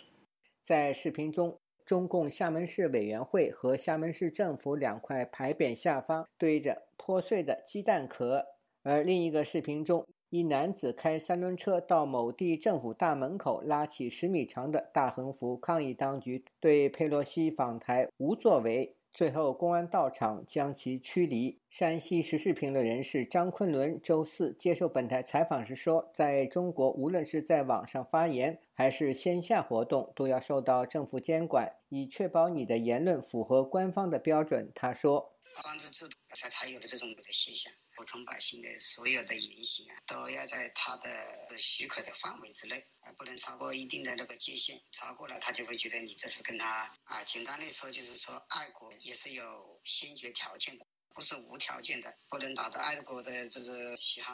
[0.61, 8.45] 在视频中，中共厦门市委员会和厦门市政府两块牌匾下方堆着破碎的鸡蛋壳，
[8.81, 18.95] 而另一个视频中，一男子开三轮车到某地政府大门口，拉起十米长的大横幅抗议当局对佩洛西访台无作为。
[19.15, 21.57] 最后，公安到场将其驱离。
[21.69, 35.31] 山西时事评论人士张昆仑周四接受本台采访时说：“在中国，无论是在网上发言还是线下活动，都要受到政府监管，以确保你的言论符合官方的标准。”他说
[35.63, 37.71] ：“法制度才才有了这种的现象。
[37.95, 54.33] 普通百姓的所有的言行啊，都要在他的许可的范围之内。”啊不能超过一定的那个界限，超过了他就会觉得你这是跟他啊，简单的说就是说爱国也是有先决条件的，不是无条件的，不能打着爱国的这个喜好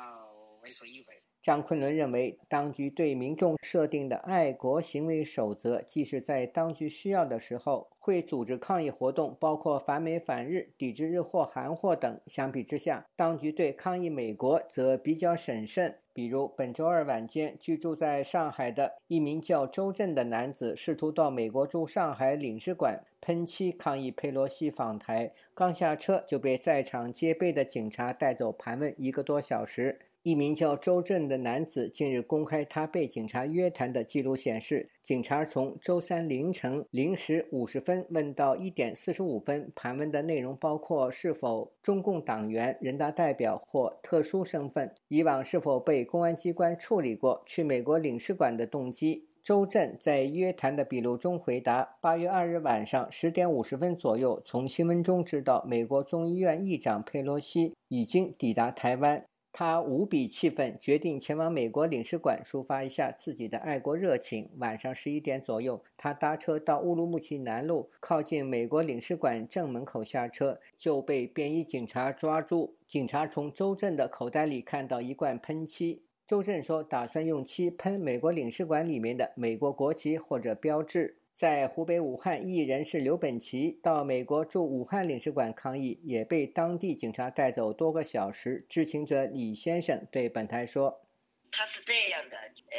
[0.62, 1.24] 为所欲为。
[1.42, 12.20] 张昆仑认为，当局对民众设定的爱国行为守则，即使在当局需要的时候会组织抗议活动，包括反美反日、抵制日货韩货等。
[12.28, 15.98] 相比之下，当局对抗议美国则比较审慎。
[16.14, 29.98] 比如本周二晚间，居住在上海的一名叫周震的男子，试图到美国驻上海领事馆喷漆抗议佩洛西访台，刚下车就被在场戒备的警察带走盘问一个多小时。
[30.24, 49.28] 一名叫周震的男子近日公开他被警察约谈的记录显示，警察从周三凌晨零时五十分问到一点四十五分，盘问的内容包括是否中共党员、人大代表或特殊身份，以往是否被公安机关处理过，去美国领事馆的动机。
[49.44, 59.26] 周震在约谈的笔录中回答：八月二日晚上十点五十分左右，从新闻中知道美国众议院议长佩洛西已经抵达台湾。
[59.54, 64.50] 他无比气愤，决定前往美国领事馆抒发一下自己的爱国热情。
[64.58, 72.76] 晚上十一点左右，他搭车到乌鲁木齐南路靠近美国领事馆正门口下车，就被便衣警察抓住。
[72.88, 76.04] 警察从周震的口袋里看到一罐喷漆。
[76.26, 81.18] 周震说，打算用漆喷美国领事馆里面的美国国旗或者标志。
[81.34, 88.66] 在湖北武汉，异议人士刘本奇到美国驻武汉领事馆抗议，也被当地警察带走多个小时。
[88.70, 91.08] 知情者李先生对本台说
[91.52, 92.78] ：“他是这样的，呃，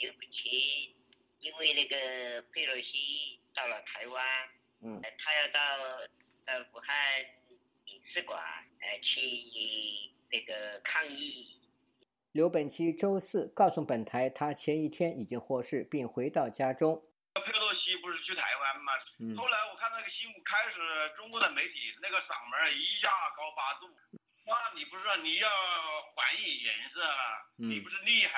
[0.00, 0.94] 刘本奇
[1.40, 4.24] 因为那个佩洛西到了台湾，
[4.82, 5.60] 嗯，他要到
[6.44, 6.94] 到武汉
[7.86, 8.38] 领事馆，
[8.80, 9.20] 呃，去
[10.30, 11.46] 那个抗议。”
[12.32, 17.00] 刘本奇周四告诉本台，他前一天已经获释，并回到家中。
[18.24, 18.92] 去台湾吗？
[19.36, 20.80] 后来我看那个新闻，开始
[21.16, 23.92] 中国的媒体那个嗓门一下高八度。
[24.46, 25.48] 那你不是说你要
[26.16, 27.00] 还以颜色？
[27.56, 28.32] 你不是厉害？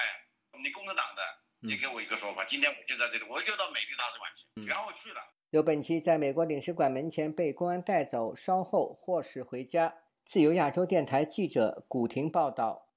[0.58, 1.22] 你共产党的，
[1.60, 2.44] 你给我一个说法。
[2.50, 5.20] 今天我就在这里，我就到美帝大使馆去，然后去了。
[5.50, 9.94] 刘本奇在美国领事馆门前被公安带走，稍后获释回家。
[10.24, 12.88] 自由亚洲电台记者古婷报道。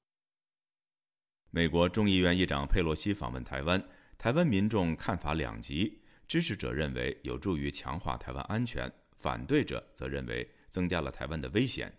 [1.51, 3.83] 美国众议院议长佩洛西访问台湾，
[4.19, 6.01] 台湾民众看法两极。
[6.27, 11.91] 支持者认为有助于强化台湾安全，反对者则认为增加了台湾的危险。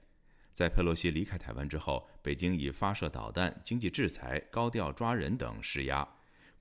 [0.52, 6.06] 在佩洛西离开台湾之后，北京以发射导弹、经济制裁、高调抓人等施压，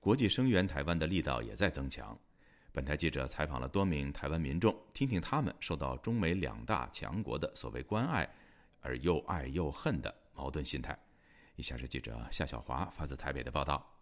[0.00, 2.18] 国际声援台湾的力道也在增强。
[2.72, 8.28] 本台记者采访了多名台湾民众，听听他们受到中美两大强国的所谓关爱
[8.80, 10.98] 而又爱又恨的矛盾心态。
[11.54, 13.99] 以下是记者夏小华发自台北的报道。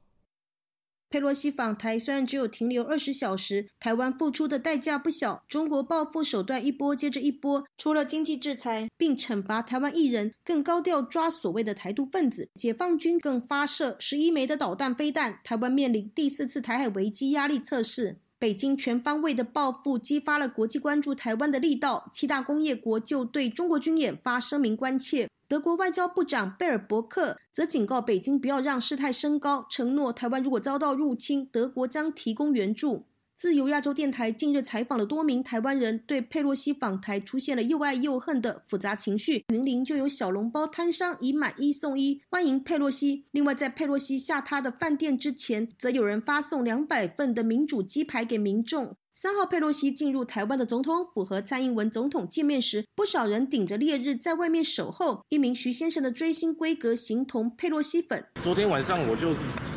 [1.11, 5.43] 佩洛西访台虽然只有停留二十小时，台湾付出的代价不小。
[5.49, 12.51] 中国报复手段一波接着一波，除了经济制裁并惩罚台湾艺人，更高调抓所谓的台独分子。
[12.55, 18.19] 解放军更发射十一枚的导弹飞弹，台湾面临第四次台海危机压力测试。
[18.39, 25.27] 北京全方位的报复激发了国际关注台湾的力道，七大工业国就对中国军演发声明关切。
[25.49, 33.07] 德国外交部长贝尔伯克则警告北京不要让事态升高，承诺台湾如果遭到入侵，德国将提供援助。
[33.35, 39.43] 自由亚洲电台近日采访了多名台湾人，对佩洛西访台出现了又爱又恨的复杂情绪。
[39.49, 48.95] 云林就有小笼包摊商以买一送一欢迎佩洛西，另外在佩洛西下榻的饭店之前，则有人发送两百份的民主鸡排给民众。
[49.21, 55.25] 三号，佩洛西进入台湾的总统府和蔡英文总统见面时，不少人顶着烈日在外面守候。
[55.29, 58.25] 一名徐先生的追星规格形同佩洛西粉。
[58.41, 59.31] 昨天晚上我就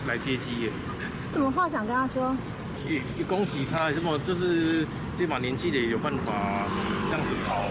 [0.08, 0.70] 来接机耶。
[1.34, 2.36] 什么话想跟他说？
[3.28, 4.86] 恭喜他，什么就是
[5.18, 6.68] 这把年纪的有办法
[7.10, 7.66] 这样子跑，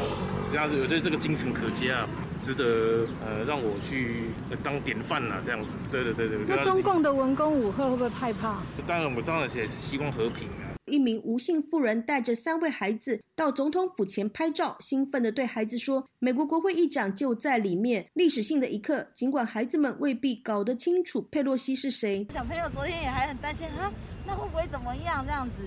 [0.51, 2.05] 这样子我觉得这个精神可嘉，
[2.43, 4.25] 值得呃让我去
[4.61, 5.75] 当典范啊，这样子。
[5.89, 6.39] 对对对对。
[6.49, 8.59] 那中共的文攻武赫会不会害怕？
[8.89, 10.70] 当然，我当然也是希望和平啊。
[10.91, 22.27] 一名吴姓妇人带着三位孩子到总统府前拍照，兴奋地对孩子说：“美国国会议长就在里面。”历史性的一刻，尽管孩子们未必搞得清楚佩洛西是谁。
[22.35, 23.91] 小朋友昨天也还很担心啊，
[24.27, 25.63] 那会不会怎么样这样子？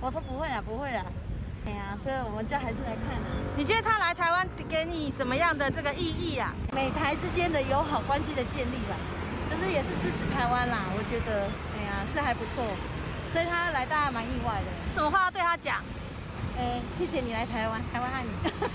[0.00, 1.04] 我说不会啊，不会啊。
[1.66, 3.18] 哎呀，所以我们就还是来看。
[3.56, 6.54] 你觉得他来台湾给你什么样的这个意义啊？
[6.72, 8.94] 美台之间的友好关系的建立吧，
[9.50, 10.86] 就是也是支持台湾啦。
[10.96, 12.64] 我觉得，哎呀，是还不错。
[13.30, 14.66] 所以他来，大家蛮意外的。
[14.94, 15.82] 什么话要对他讲？
[16.58, 18.30] 哎，谢谢你来台湾，台湾爱你。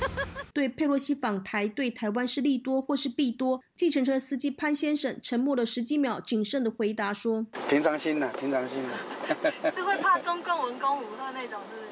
[0.53, 3.59] 对佩洛西访台，对台湾是利多或是弊多？
[3.75, 9.51] 计程车司机潘先生沉默了十几秒，谨慎的回答说：“平常心的，平常心的。
[9.71, 11.87] 是会怕中共文攻武赫那种，是不是？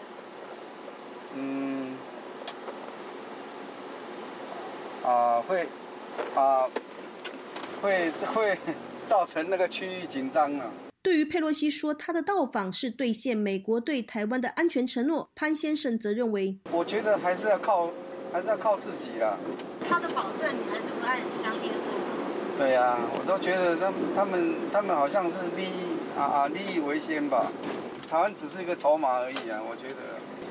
[1.34, 1.97] 嗯，
[5.03, 5.68] 啊，会，
[6.36, 6.70] 啊，
[7.82, 8.57] 会会
[9.07, 10.68] 造成那个区域紧张啊。
[11.04, 17.89] 对于佩洛西说他的到访是兑现美国对台湾的安全承诺，潘先生则认为，我觉得还是要靠，
[18.32, 19.36] 还是要靠自己啦。
[19.89, 21.91] 他的保证，你还是不按相应做。
[22.56, 27.52] 对呀，我都觉得他他们他们好像是利益啊啊利益为先吧，
[28.08, 29.95] 台湾只是一个筹码而已啊，我觉得。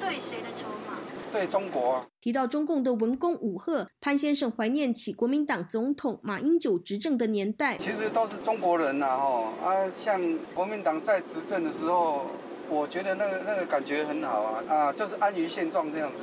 [0.01, 0.99] 对谁的筹码？
[1.33, 2.05] 对中国。
[2.21, 7.77] 提到中共的文攻武赫，潘先生怀念起国民党总统马英九执政的年代。
[7.79, 10.21] 其实都是中国人呐，哈啊，像
[10.55, 12.27] 国民党在执政的时候，
[12.69, 16.19] 我觉得那个那个感觉很好啊啊，就是安于现状这样子，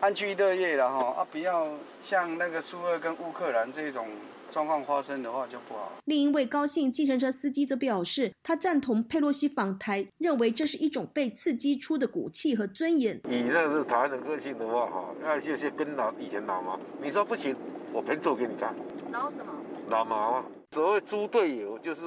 [0.00, 1.68] 安居乐业了哈啊，不要
[2.02, 4.06] 像那个苏俄跟乌克兰这种。
[4.50, 5.92] 状况发生的话就不好。
[6.04, 13.20] 另一位高兴计程车司机则表示，他赞同佩洛西访台，认为这是一种被刺激出的骨气和尊严。
[13.28, 17.54] 以那是台湾的个性的话，哈，那就是跟老以前老毛，你说不行，
[17.92, 18.74] 我偏做给你看。
[19.12, 19.52] 老什么？
[19.88, 20.44] 老毛啊！
[20.70, 22.02] 所谓猪队友就是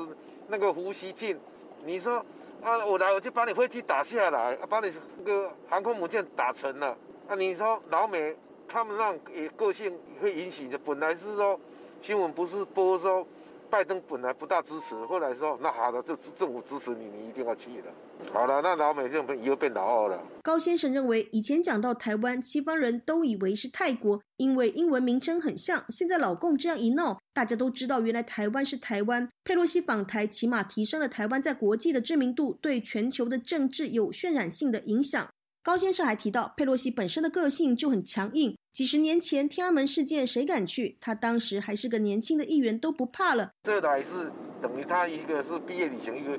[0.48, 1.38] 那个胡锡进，
[1.86, 2.26] 你说
[2.62, 6.98] 啊，我来我就把你飞机打下来，把你那个航空母舰打沉了。
[7.28, 8.36] 啊，你说老美
[8.68, 11.60] 他们让也个性会引起的，本来是说。
[12.02, 13.28] 新闻不是播说，
[13.70, 17.91] 拜登本来不大支持，后来说那好的，就政府支持你，你一定要去的。
[18.34, 20.24] 好了，那老美就以后变老二了。
[20.41, 25.84] 高先生认为，以前讲到台湾，西方人都以为是泰国，因为英文名称很像。
[25.89, 29.30] 现在老共这样一闹，大家都知道原来台湾是台湾。
[29.43, 35.28] 佩洛西访台，起码提升了台湾在国际的知名度，对全球的政治有渲染性的影响。
[35.70, 38.57] 高先生还提到，佩洛西本身的个性就很强硬。
[38.74, 40.97] 几十年前天安门事件，谁敢去？
[40.99, 43.51] 他当时还是个年轻的议员，都不怕了。
[43.61, 46.36] 这还是等于他一个是毕业旅行，一个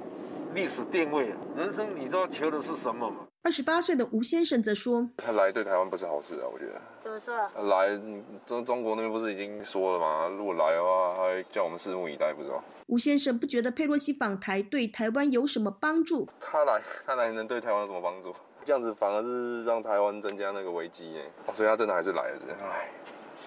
[0.53, 1.37] 历史定位啊。
[1.57, 3.18] 人生你知道求的是什么吗？
[3.45, 6.83] 二十八岁的吴先生则说：“他来对台湾不是好事啊，我觉得。
[7.01, 7.33] 怎么说？
[7.68, 7.97] 来，
[8.45, 10.26] 中中国那边不是已经说了吗？
[10.37, 16.28] 如果来的话，还叫我们拭目以待，不知道。”吴先生不觉得佩洛西访台对台湾有什么帮助？
[16.41, 18.35] 他来，他来能对台湾有什么帮助？
[18.71, 22.89] 这样子反而是让台湾增加那个危机耶，所以他真的还是来了，唉，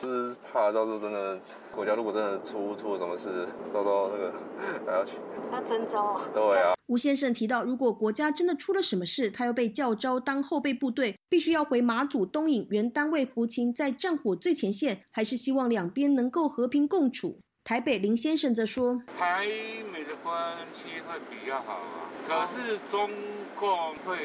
[0.02, 1.40] 就是怕到时候真的
[1.74, 4.34] 国家如果真的出出了什么事，到时候那个
[4.86, 5.16] 还要去，
[5.50, 6.74] 他征召，对啊。
[6.88, 17.40] 吴先生提到，如果国家真的出了什么事，他又被叫招当后备部队，必须要回马祖东引原单位服勤，在战火最前线，还是希望两边能够和平共处。
[17.64, 19.46] 台北林先生则说，台
[19.92, 23.10] 美的关系会比较好啊，可是中
[23.56, 23.96] 共。
[24.06, 24.18] 会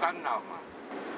[0.00, 0.58] 干扰嘛？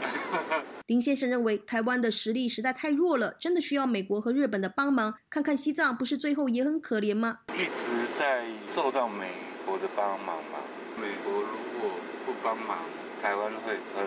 [0.86, 5.14] 林先生认为台湾的实力实在太弱了，真的需要美国和日本的帮忙。
[5.30, 7.38] 看看西藏，不是最后也很可怜吗？
[7.54, 9.30] 一直在受到美
[9.64, 10.58] 国的帮忙嘛。
[11.00, 11.90] 美国如果
[12.26, 12.76] 不帮忙，
[13.22, 14.04] 台湾会很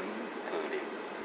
[0.51, 0.77] 可怜，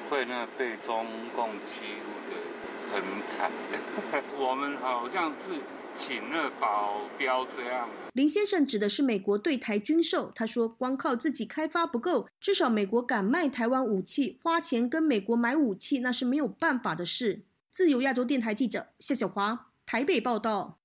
[0.08, 1.04] 会呢被中
[1.36, 3.50] 共欺负的很惨。
[4.38, 5.60] 我们好像是
[5.96, 7.88] 请了保镖这样。
[8.12, 10.30] 林先生指的是美国对台军售。
[10.34, 20.81] 他说：“光靠自己开发不够，至少美国敢卖台湾武器，花钱跟美国买武器，那是没有办法的事。”自由亚洲电台记者谢小华台北报道。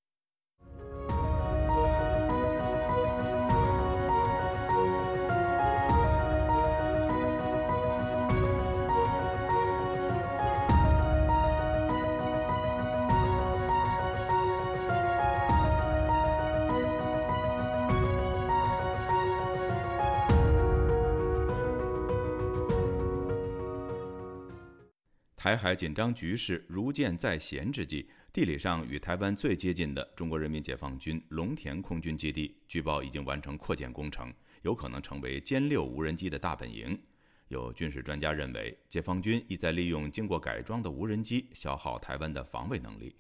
[25.47, 34.29] 台海紧张局势如箭在弦之际，地理上与台湾最接近的中国人民解放军龙田空军基地，据报已经完成扩建工程，
[34.63, 37.01] 有可能成为歼六无人机的大本营。
[37.47, 43.15] 有军事专家认为，解放军意在利用经过改装的无人机消耗台湾的防卫能力。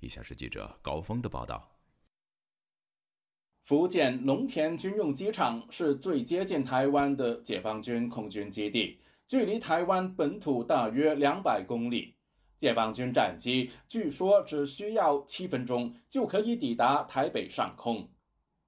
[0.00, 1.66] 以下是记者高峰的报道。
[3.64, 8.98] 福建龙田军用机场是最接近台湾的解放军空军基地，
[9.30, 12.16] 距离台湾本土大约两百公里。
[12.56, 18.08] 解放军战机据说只需要七分钟就可以抵达台北上空。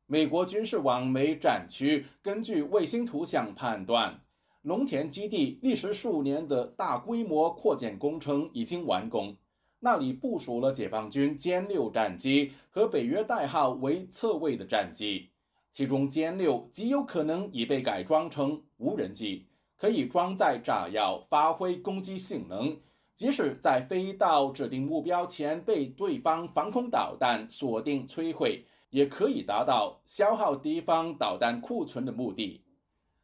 [0.07, 4.23] 美国军事网媒战区根据卫星图像判断，
[4.63, 9.37] 龙田基地历时数年的大规模扩建工程已经完工。
[9.81, 15.31] 那里部署了解放军歼六战机和北约代号为“侧卫”的战机，
[15.73, 19.49] 其中歼六极有可能已被改装成无人机，
[19.83, 22.76] 可以装载炸药，发挥攻击性能。
[23.14, 32.61] 即使在飞到指定目标前被对方防空导弹锁定摧毁，也可以达到消耗敌方导弹库存的目的。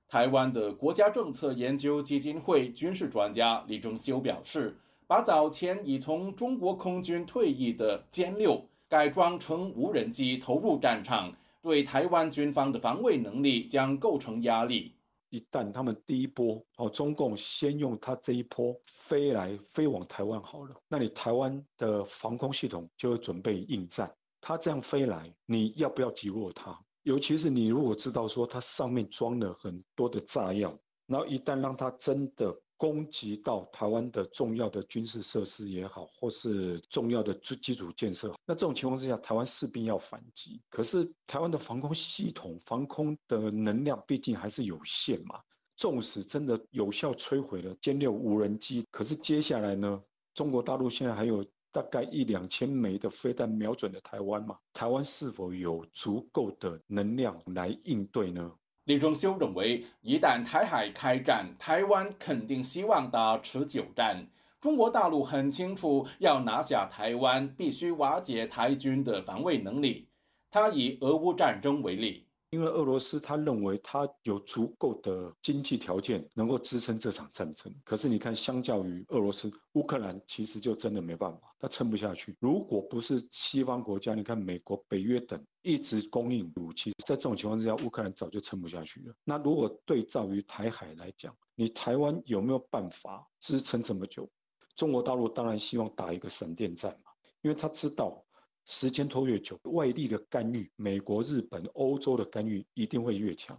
[0.08, 4.76] 台湾的国家政策研究基金会军事专家李正修表示。
[5.06, 11.32] 把早前已从中国空军退役的歼六改装成无人机投入战场，
[11.62, 14.92] 对台湾军方的防卫能力将构成压力。
[15.30, 24.10] 一旦他们第一波哦，中共先用他这一波飞来飞往台湾好了，那你台湾的防空系统就会准备应战。
[24.40, 26.78] 他这样飞来，你要不要击落他？
[27.02, 32.58] 尤其是你如果知道说它上面装了很多的炸药，然后一旦让他真的。
[32.78, 40.62] 攻击到台湾的重要的军事设施也好，或是重要的基基础建设，那这种情况之下，台湾势必要反击。
[40.70, 45.38] 可是台湾的防空系统、防空的能量毕竟还是有限嘛。
[45.76, 50.02] 纵使真的有效摧毁了歼六无人机，可是接下来呢？
[50.34, 54.56] 中国大陆现在还有大概一两千枚的飞弹瞄准的台湾嘛？
[54.72, 58.52] 台湾是否有足够的能量来应对呢？
[58.88, 64.26] 李中修认为，一旦台海开战，台湾肯定希望打持久战。
[64.62, 70.08] 中国大陆很清楚，要拿下台湾，必须瓦解台军的防卫能力。
[70.50, 72.27] 他以俄乌战争为例。
[72.50, 82.34] 因为俄罗斯他认为他有足够的经济条件能够支撑这场战争，可是你看，相较于俄罗斯，乌克兰其实就真的没办法，他撑不下去。
[82.40, 89.14] 如果不是西方国家，你看美国、北约等一直供应武器，在这种情况之下，乌克兰早就撑不下去了。
[89.24, 94.26] 那如果对照于台海来讲，你台湾有没有办法支撑这么久？
[94.74, 97.10] 中国大陆当然希望打一个闪电战嘛，
[97.42, 98.24] 因为他知道。
[98.68, 103.58] 时间拖越久，外力的干预，美国、日本、欧洲的干预一定会越强。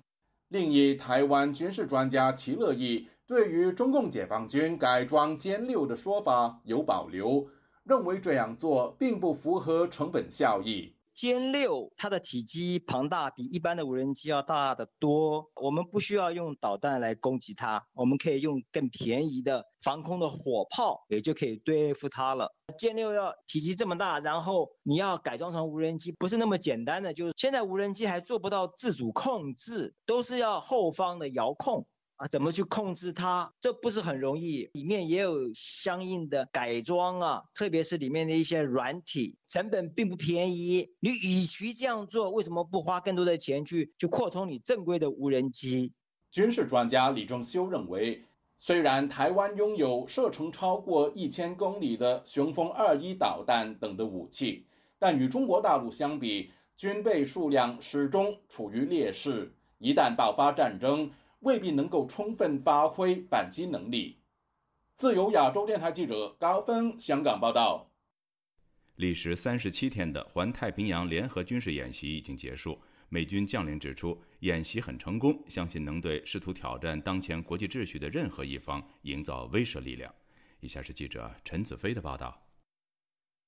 [0.49, 7.47] 另一台湾军事专家齐乐意对于中共解放军改装歼六的说法有保留，
[7.83, 10.93] 认为这样做并不符合成本效益。
[11.19, 15.45] 歼六它的体积庞大，比一般的无人机要大得多。
[15.61, 22.49] 我们不需要用导弹来攻击它，我们可以用更便宜的防空的火炮，也就可以对付它了。
[22.79, 27.13] 歼六要体积这么大，然后你要改装成无人机，不是那么简单的。
[27.13, 31.85] 就是现在无人机还做不到自主控制，都是要后方的遥控。
[32.19, 33.49] 啊，怎么去控制它？
[33.61, 40.89] 这不是很容易，里面也有相应的改装啊，特别是里面的一些软体，成本并不便宜。
[40.99, 45.93] 你与其这样做，为什么不花更多的钱去去扩充你正规的无人机？
[46.29, 48.21] 军事专家李正修认为，
[48.57, 54.65] 虽然台湾拥有射程超过一千公里的雄风二一导弹等的武器，
[54.99, 59.53] 但与中国大陆相比，军备数量始终处于劣势。
[59.77, 61.09] 一旦爆发战争，
[61.39, 64.19] 未必能够充分发挥反击能力。
[64.95, 67.89] 自由亚洲电台记者高峰香港报道。
[68.95, 72.77] 历时三十七天的环太平洋联合军事演习已经结束。
[73.11, 80.13] 美军将领指出，演习很成功，相信能对试图挑战当前国际秩序的任何一方营造威慑力量。
[80.59, 82.45] 以下是记者陈子飞的报道。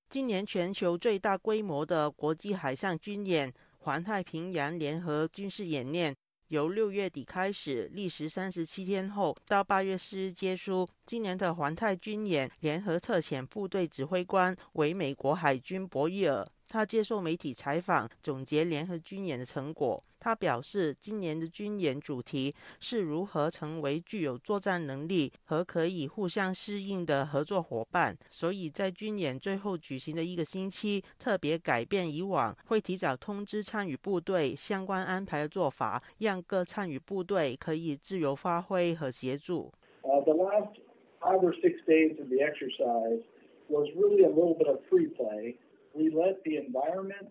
[0.10, 6.16] 今年全球最大规模的国际海上军演——环太平洋联合军事演练。
[6.52, 10.86] 由六月底开始，历时三十七天后，到八月四日结束。
[11.12, 16.48] 今年的环太军演联合特遣部队指挥官为美国海军博伊尔。
[16.70, 20.02] 他接受媒体采访，总结联合军演的成果。
[20.22, 22.56] 他表示，今年的军演主题？
[22.80, 28.18] 是如何成为具有作战能力和可以互相适应的合作伙伴。
[28.30, 39.74] 所以在军演最后举行的一个星期，特别改变以往会提早通知参与部队相关安排的做法，让各参与部队可以自由发挥和协助。
[40.04, 40.74] Uh, the last
[41.22, 43.22] five or six days of the exercise
[43.70, 45.58] was really a little bit of free play.
[45.94, 47.30] We let the environment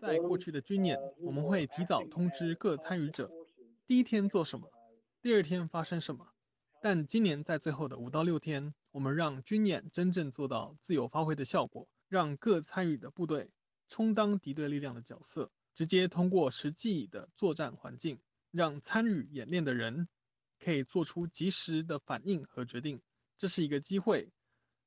[0.00, 3.30] 在过去的军演，我们会提早通知各参与者
[3.86, 4.70] 第一天做什么，
[5.20, 6.28] 第二天发生什么。
[6.82, 13.50] 但今年在最后的五到六天，我们让军演真正做到自由发挥的效果，让各参与的部队
[13.88, 15.50] 充当敌对力量的角色。
[15.72, 18.18] 直接通过实际的作战环境，
[18.50, 20.08] 让参与演练的人
[20.62, 23.00] 可以做出及时的反应和决定。
[23.38, 24.30] 这是一个机会，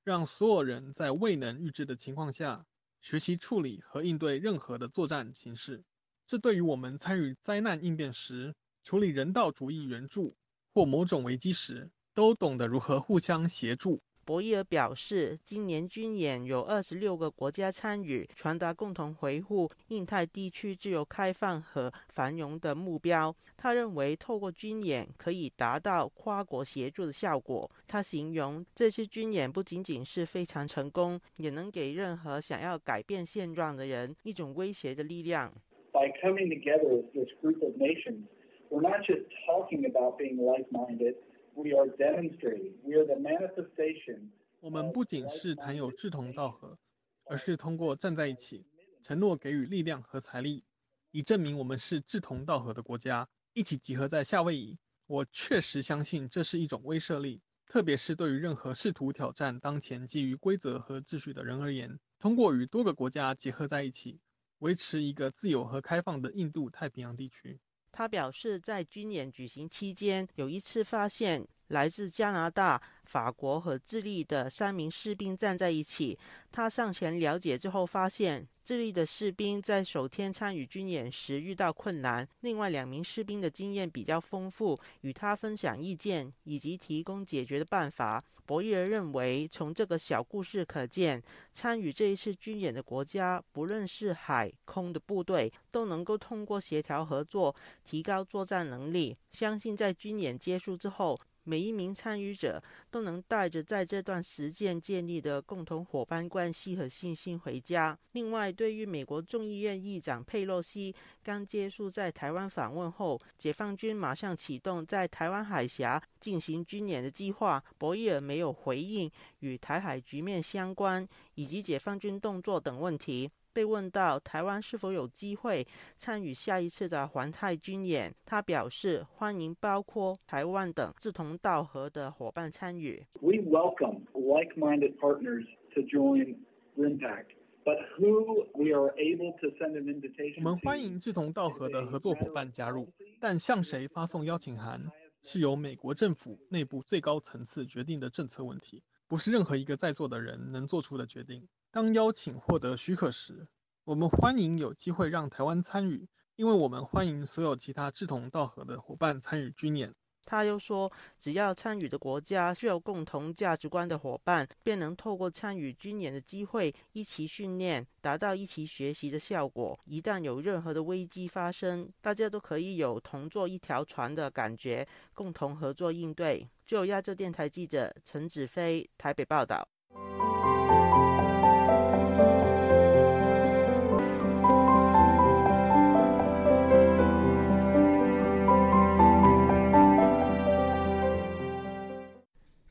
[0.03, 2.65] 让所有人在未能预知的情况下
[3.01, 5.83] 学习处理和应对任何的作战形式。
[6.25, 10.35] 这对于我们参与灾难应变时、处理人道主义援助
[10.73, 14.01] 或某种危机时，都懂得如何互相协助。
[14.25, 23.35] 博伊尔表示，今年军演有二十六个国家参与，传达共同维护印太地区自由开放和繁荣的目标。
[23.57, 27.69] 他认为，透过军演可以达到跨国协作的效果。
[27.85, 35.51] 他形容这次军演不仅仅是非常成功，也能给任何想要改变现状的人一种威胁的力量。
[35.91, 38.23] By coming together as this group of nations,
[38.69, 41.15] we're not just talking about being like-minded.
[41.55, 42.73] We are demonstrating.
[42.83, 44.29] We are the manifestation.
[44.59, 46.77] 我们不仅是谈有志同道合，
[47.25, 48.65] 而是通过站在一起，
[49.01, 50.63] 承诺给予力量和财力，
[51.11, 54.77] 以证明我们是志同道合的国家，一起集合在夏威夷。
[55.05, 61.99] 我确实相信这是一种威慑力，特别是对于任何试图挑战当前基于规则和秩序的人而言。
[62.19, 64.19] 通过与多个国家结合在一起，
[64.59, 67.59] 维持一个自由和开放的印度太平洋地区。
[67.93, 76.17] 他表示，在军演举行期间，有一次发现来自加拿大、法国和智利的三名士兵站在一起。
[76.51, 78.47] 他上前了解之后，发现。
[78.63, 88.23] 智利的士兵在首天参与军演时遇到困难，另外两名士兵的经验比较丰富，与他分享意见以及提供解决的办法。
[88.45, 91.21] 博伊尔认为，从这个小故事可见，
[91.51, 97.53] 参与这一次军演的国家，不论是海空的部队，都能够通过协调合作
[97.83, 99.17] 提高作战能力。
[99.33, 101.19] 相信在军演结束之后。
[101.43, 107.97] 每一名参与者都能带着在这段时间建立的共同伙伴关系和信心回家。
[108.13, 123.29] 另外，对于美国众议院议长佩洛西刚结束在台湾访问后，解放军马上启动在台湾海峡进行军演的计划，博伊尔没有回应与台海局面相关以及解放军动作等问题。
[123.53, 133.05] 被问到台湾是否有机会参与下一次的环太军演，他表示欢迎包括台湾等志同道合的伙伴参与。
[133.21, 135.45] We welcome like-minded partners
[135.75, 136.37] to join
[136.75, 137.25] RIMPAC,
[137.63, 140.37] but who we are able to send an invitation.
[140.37, 144.83] 我们欢迎志同道合的合作伙伴加入，但向谁发送邀请函
[145.21, 151.47] 是由美国政府内部最高层次决定的政策问题，不是任何一个在座的人能做出的决定。
[151.73, 153.47] 当邀请获得许可时，
[153.83, 159.91] 我们欢迎有机会让台湾参与，因为我们欢迎所有其他志同道合的伙伴参与军演。
[160.23, 169.75] 他又说，只要参与的国家是有共同价值观的伙伴，便能透过参与军演的机会一起训练，达到一起学习的效果。
[169.85, 176.47] 一旦有任何的危机发生，大家都可以有同坐一条船的感觉，共同合作应对。
[176.67, 179.67] 就亚洲电台记者陈子飞台北报道。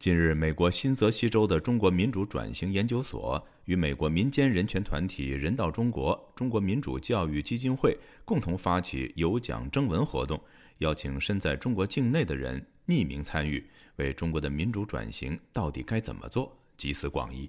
[0.03, 10.43] 近日，美国新泽西州的中国民主转型研究所与美国民间人权团体人道中国、中国民主教育基金会共同发起有奖征文活动，
[10.79, 17.49] 邀请身在中国境内的人匿名参与，为中国的民主转型到底该怎么做集思广益。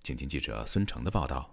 [0.00, 1.52] 请听记者孙成的报道。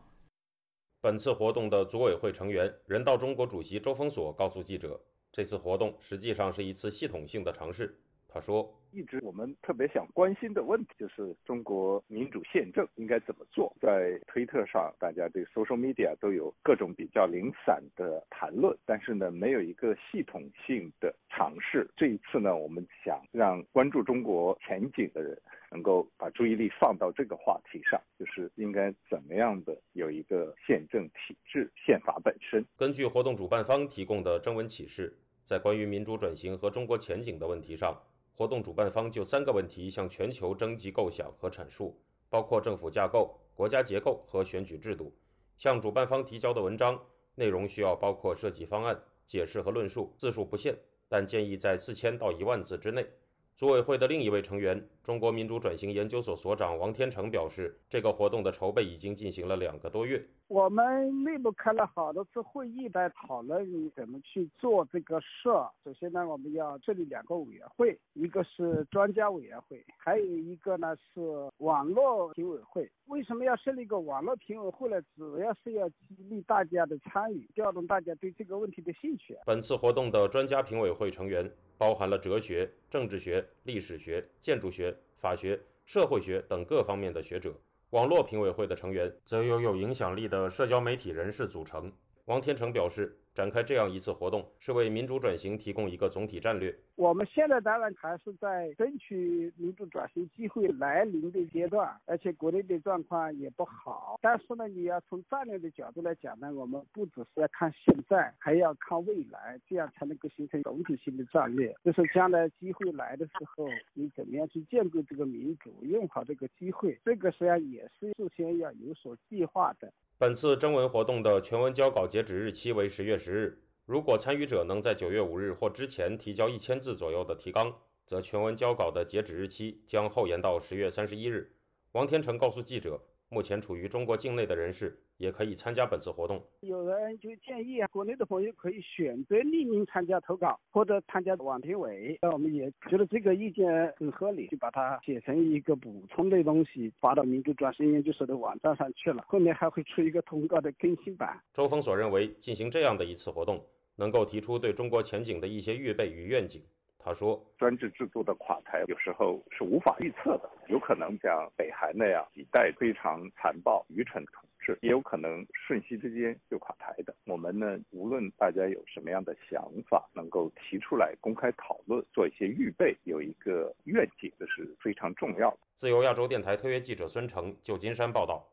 [1.01, 7.99] 本次活动的组委会成员、人道中国主席周峰所告诉记者，这次活动实际上是一次系统性的尝试。
[8.29, 13.71] 他说：“一直我们特别想关心的问题就是中国民主宪政应该怎么做。
[13.79, 21.87] 在推特上，大家对 social media 都有各种比较零散的谈论，但是呢，没有一个系统性的尝试。
[21.95, 25.39] 这一次呢，我们想让关注中国前景的人
[25.69, 37.95] 能够把注意力放到这个话题上，就是应该怎么样的有一个宪政体制、宪法本身。”根据活动主办方提供的征文启事，在关于民主转型和中国前景的问题上。
[38.37, 45.11] 活动主办方就三个问题向全球征集构想和阐述，包括政府架构、国家结构和选举制度。
[45.57, 50.77] 向主办方提交的文章内容需要包括设计方案、解释和论述，字数不限，
[51.09, 53.07] 但建议在四千到一万字之内。
[53.55, 60.21] 组委会的另一位成员、中国民主转型研究所所长王天成表示，这个活动的筹备已经进行了两个多月。
[60.49, 65.47] 我们内部开了好多次会议来讨论怎么去做这个事。
[65.85, 71.21] 首先呢，我们要设立两个委员会，一个是专家委员会，还有一个呢是
[71.59, 72.89] 网络评委会。
[73.05, 75.01] 为什么要设立一个网络评委会呢？
[75.15, 75.95] 主要是要激
[76.29, 79.37] 励大家的参与，调动大家对这个问题的兴趣。
[79.45, 87.53] 本次活动的专家评委会成员包含了哲学、政治学、历史学、建筑学、法学、社会学等各方面的学者。
[87.91, 91.91] 网络评委会的成员则由有影响力的社交媒体人士组成。
[92.25, 93.17] 王天成表示。
[93.37, 96.75] 展开这样一次活动，是为民主转型提供一个总体战略。
[96.95, 104.17] 我们现在当然还是在争取民主转型机会来临的阶段，而且国内的状况也不好。
[104.23, 111.71] 但是呢，你要从战略的角度来讲呢，我们不只是要看现在，还要看未来，这样才能够形成总体性的战略。
[111.83, 119.93] 就是将来机会来的时候，你怎么样去建构这个民主，用好这个机会，这个实际上也是事先要有所计划的。
[120.19, 123.61] 本次征文活动的全文交稿截止日期为十月十日。
[123.85, 127.71] 如果参与者能在九月五日或之前提交一千字左右的提纲，
[128.03, 131.51] 则全文交稿的截止日期将后延到十月三十一日。
[131.91, 132.99] 王天成告诉记者。
[133.29, 136.41] 目前处于中国境内的人士也可以参加本次活动。
[136.61, 142.17] 有人就建议啊，国内的朋友可以选择匿名参加投稿，或者参加网评委。
[142.21, 149.23] 那我们也觉得这个意见很合理，就把它写成一个补充的东西，发到民族转型研究所的网站上去了。
[149.27, 151.37] 后面还会出一个通告的更新版。
[151.53, 153.61] 周峰所认为，进行这样的一次活动，
[153.97, 156.61] 能够提出对中国前景的一些预备与愿景。
[157.07, 167.15] 他说：“专制制度的垮台有时候是无法预测的，有可能像北韩那样几代非常残暴、愚蠢的统治，也有可能瞬息之间就垮台的。
[167.23, 178.45] 我们呢，无论大家有什么样的想法，能够提出来公开讨论，做一些预备，有一个愿景，这是非常重要的。”自由亚洲电台特约记者孙成，旧金山报道。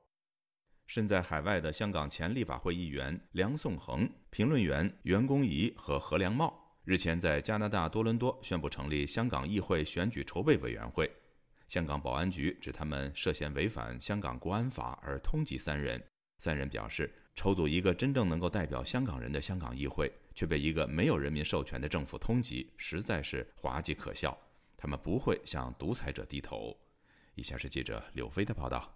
[0.87, 6.64] 身在海外的香港前立法会议员梁颂恒、评论员袁公仪和何良茂。
[6.85, 11.11] 日前，在加拿大多伦多宣布成立香港议会选举筹备委员会。
[11.67, 16.03] 香港保安局指他们涉嫌违反香港国安法而通缉三人。
[16.37, 24.37] 三人表示，筹组一个真正能够代表香港人的香港议会，却被一个没有人民授权的政府通缉，实在是滑稽可笑。
[24.77, 26.77] 他们不会向独裁者低头。
[27.35, 28.94] 以下是记者柳飞的报道。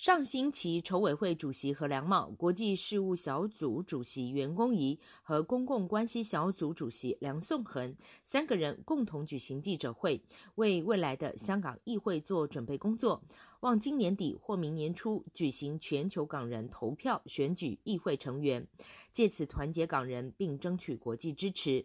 [0.00, 7.94] 上星期，筹委会主席何良茂、国际事务小组主席袁公仪和公共关系小组主席梁颂恒
[8.24, 10.22] 三个人共同举行记者会，
[10.54, 13.22] 为未来的香港议会做准备工作，
[13.60, 18.66] 望今年底或明年初举行全球港人投票选举议会成员，
[19.12, 21.84] 借此团结港人并争取国际支持。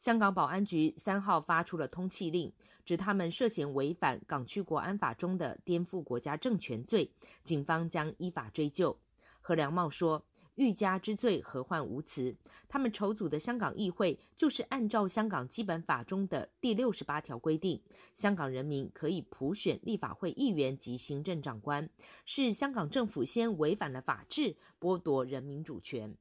[0.00, 2.50] 香港保安局三号发出了通缉令，
[2.86, 7.12] 指他们涉嫌违反港区国安法中的颠覆国家政权罪，
[7.44, 8.98] 警方将依法追究。
[9.42, 10.24] 何良茂说
[10.56, 12.34] ：“欲加之罪，何患无辞？
[12.66, 17.82] 他们筹组的香港议会，就是按照香港基本法中的第六十八条规定，
[18.14, 21.90] 香港人民可以普选立法会议员及行政长官，
[22.24, 26.16] 是香港政府先违反了法治，剥夺人民主权。”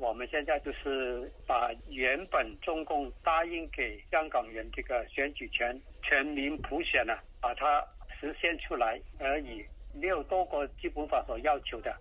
[0.00, 7.82] 我们现在就是把原本中共答应给香港人这个选举权、全民普选呢，把它
[8.20, 9.64] 实现出来而已，
[9.94, 11.96] 没有多过基本法所要求的。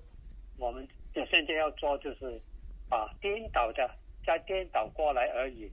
[0.58, 2.42] 我们现在要做就是
[2.90, 3.90] 把颠倒的
[4.26, 5.72] 再颠倒过来而已。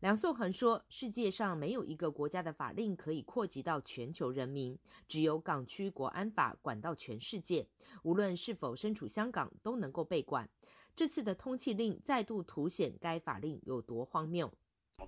[0.00, 7.66] 梁颂恒说：“世界上没有一个国家的法令可以扩及到全球人民，只有港区国安法管到全世界，
[8.02, 10.48] 无论是否身处香港都能够被管。”
[10.94, 14.52] 这次的通缉令再度凸显该法令有多荒谬。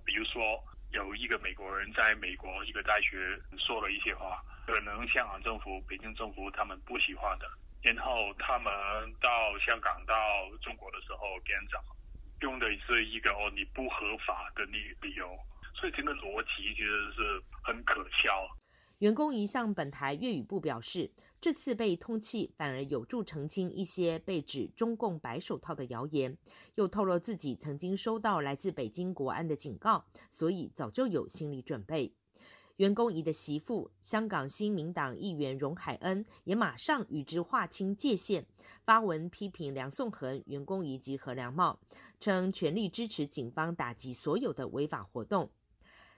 [0.03, 0.41] 比如说，
[0.91, 7.47] 有一个美国人在美国一个大学说了一些话，可能香港政府、北京政府他们不喜欢的，
[7.81, 8.73] 然后他们
[9.21, 9.29] 到
[9.59, 10.15] 香港、到
[10.61, 11.79] 中国的时候，编找
[12.41, 15.29] 用的是一个哦你不合法的理理由，
[15.75, 18.47] 所以整个逻辑其实是很可笑。
[18.99, 21.11] 员工一向本台粤语部表示。
[21.43, 26.37] 这次被通缉，反而有助澄清一些被指中共白手套的谣言。
[26.75, 32.13] 又透露自己曾经收到来自北京国安的警告，所以早就有心理准备。
[32.77, 38.45] 袁公仪的媳妇，香港新民党议员荣海恩也马上与之划清界限，
[38.85, 41.77] 发文批评梁颂恒、袁公仪及何良茂，
[42.21, 45.49] 称全力支持警方打击所有的违法活动。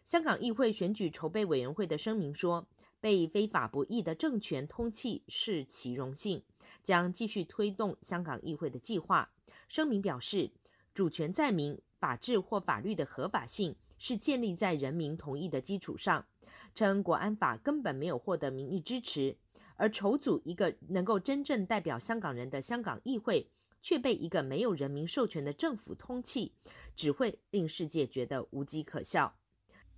[0.04, 2.68] 香港议会选举筹备委员会的声明说。
[3.06, 6.42] 被非法不义的政权通缉是其荣幸，
[6.82, 9.32] 将继续推动香港议会的计划。
[9.68, 10.50] 声明表示，
[10.92, 16.26] 主权在民，法治或法律的合法性是建立在人民同意的基础上。
[16.74, 19.38] 称国安法根本没有获得民意支持，
[19.76, 23.52] 而筹组一个能够真正代表香港人的香港议会，
[23.84, 26.54] 却被一个没有人民授权的政府通气，
[26.96, 29.38] 只会令世界觉得无机可笑。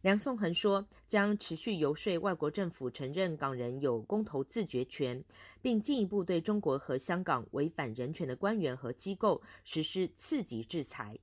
[0.08, 5.22] 梁颂恒说，将持续游说外国政府承认港人有公投自决权，
[5.62, 11.20] 并进一步对中国和香港违反人权的官员和机构实施次级制裁。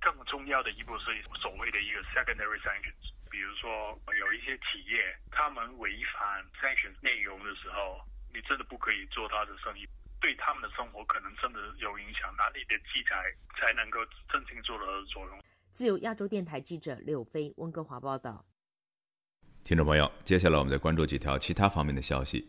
[0.00, 1.06] 更重要的一步是
[1.42, 5.02] 所谓的一个 secondary sanctions，比如说有一些企业
[5.32, 7.98] 他们违反 sanctions 内容的时候，
[8.32, 9.82] 你真的不可以做他的生意，
[10.20, 13.98] 对他们的生活可能真的有影响，哪里的制裁才能够
[14.30, 15.42] 真正做到作用？
[15.74, 18.46] 自由亚洲电台记者柳飞温哥华报道。
[19.64, 22.46] 听众朋友，接下来我们再关注几条其他方面的消息。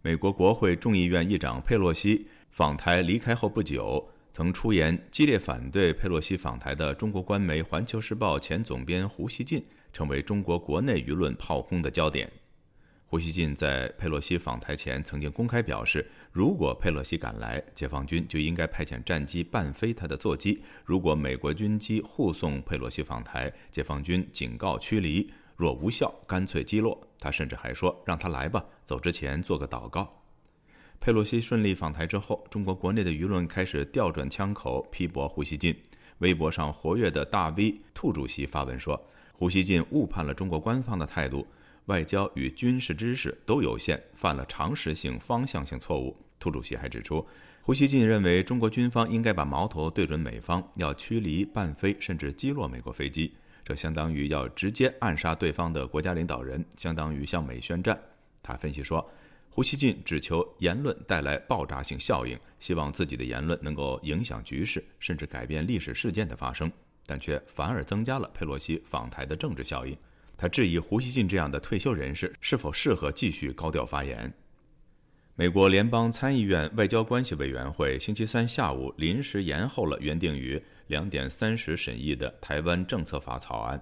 [0.00, 12.30] 美国国会众议院议长佩洛西访台离开后不久，曾出言激烈反对佩洛西访台的中国官媒《环球时报》前总编胡锡进，成为中国国内舆论炮轰的焦点。
[13.10, 27.00] 胡锡进在佩洛西访台前曾经公开表示，如果佩洛西赶来，解放军就应该派遣战机伴飞他的座机；如果美国军机护送佩洛西访台，解放军警告驱离，若无效，干脆击落。
[27.18, 30.06] 他甚至还说：“让他来吧，走之前做个祷告。”
[31.00, 35.74] 佩洛西顺利访台之后，中国国内的舆论开始调转枪口批驳胡锡进。
[36.18, 39.02] 微博上活跃的大 V 兔主席发文说
[39.32, 41.46] ：“胡锡进误判了中国官方的态度。”
[41.88, 46.14] 外交与军事知识都有限，犯了常识性、方向性错误。
[46.38, 47.26] 兔主席还指出，
[47.62, 53.34] 胡锡进认为中国军方应该把矛头对准美方，要驱离、半飞甚至击落美国飞机，
[53.64, 57.98] 这相当于要直接暗杀对方的国家领导人，相当于向美宣战。
[58.42, 59.10] 他分析说，
[59.48, 66.70] 胡锡进只求言论带来爆炸性效应，希望自己的言论能够影响局势，甚至改变历史事件的发生，
[67.06, 69.96] 但却反而增加了佩洛西访台的政治效应。
[70.38, 74.32] 他质疑胡锡进这样的退休人士是否适合继续高调发言。
[75.34, 83.80] 美国联邦参议院外交关系委员会星期三下午临时延后了原定于两点三十审议的台湾政策法草案。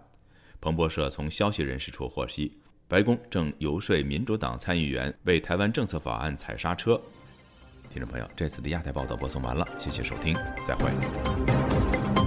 [0.60, 7.00] 彭博社从消息人士处获悉，白宫正游说民主党参议员为台湾政策法案踩刹车。
[7.90, 10.34] 听众朋友，这次的亚太报道播送完了，谢谢收听，
[10.66, 12.25] 再会。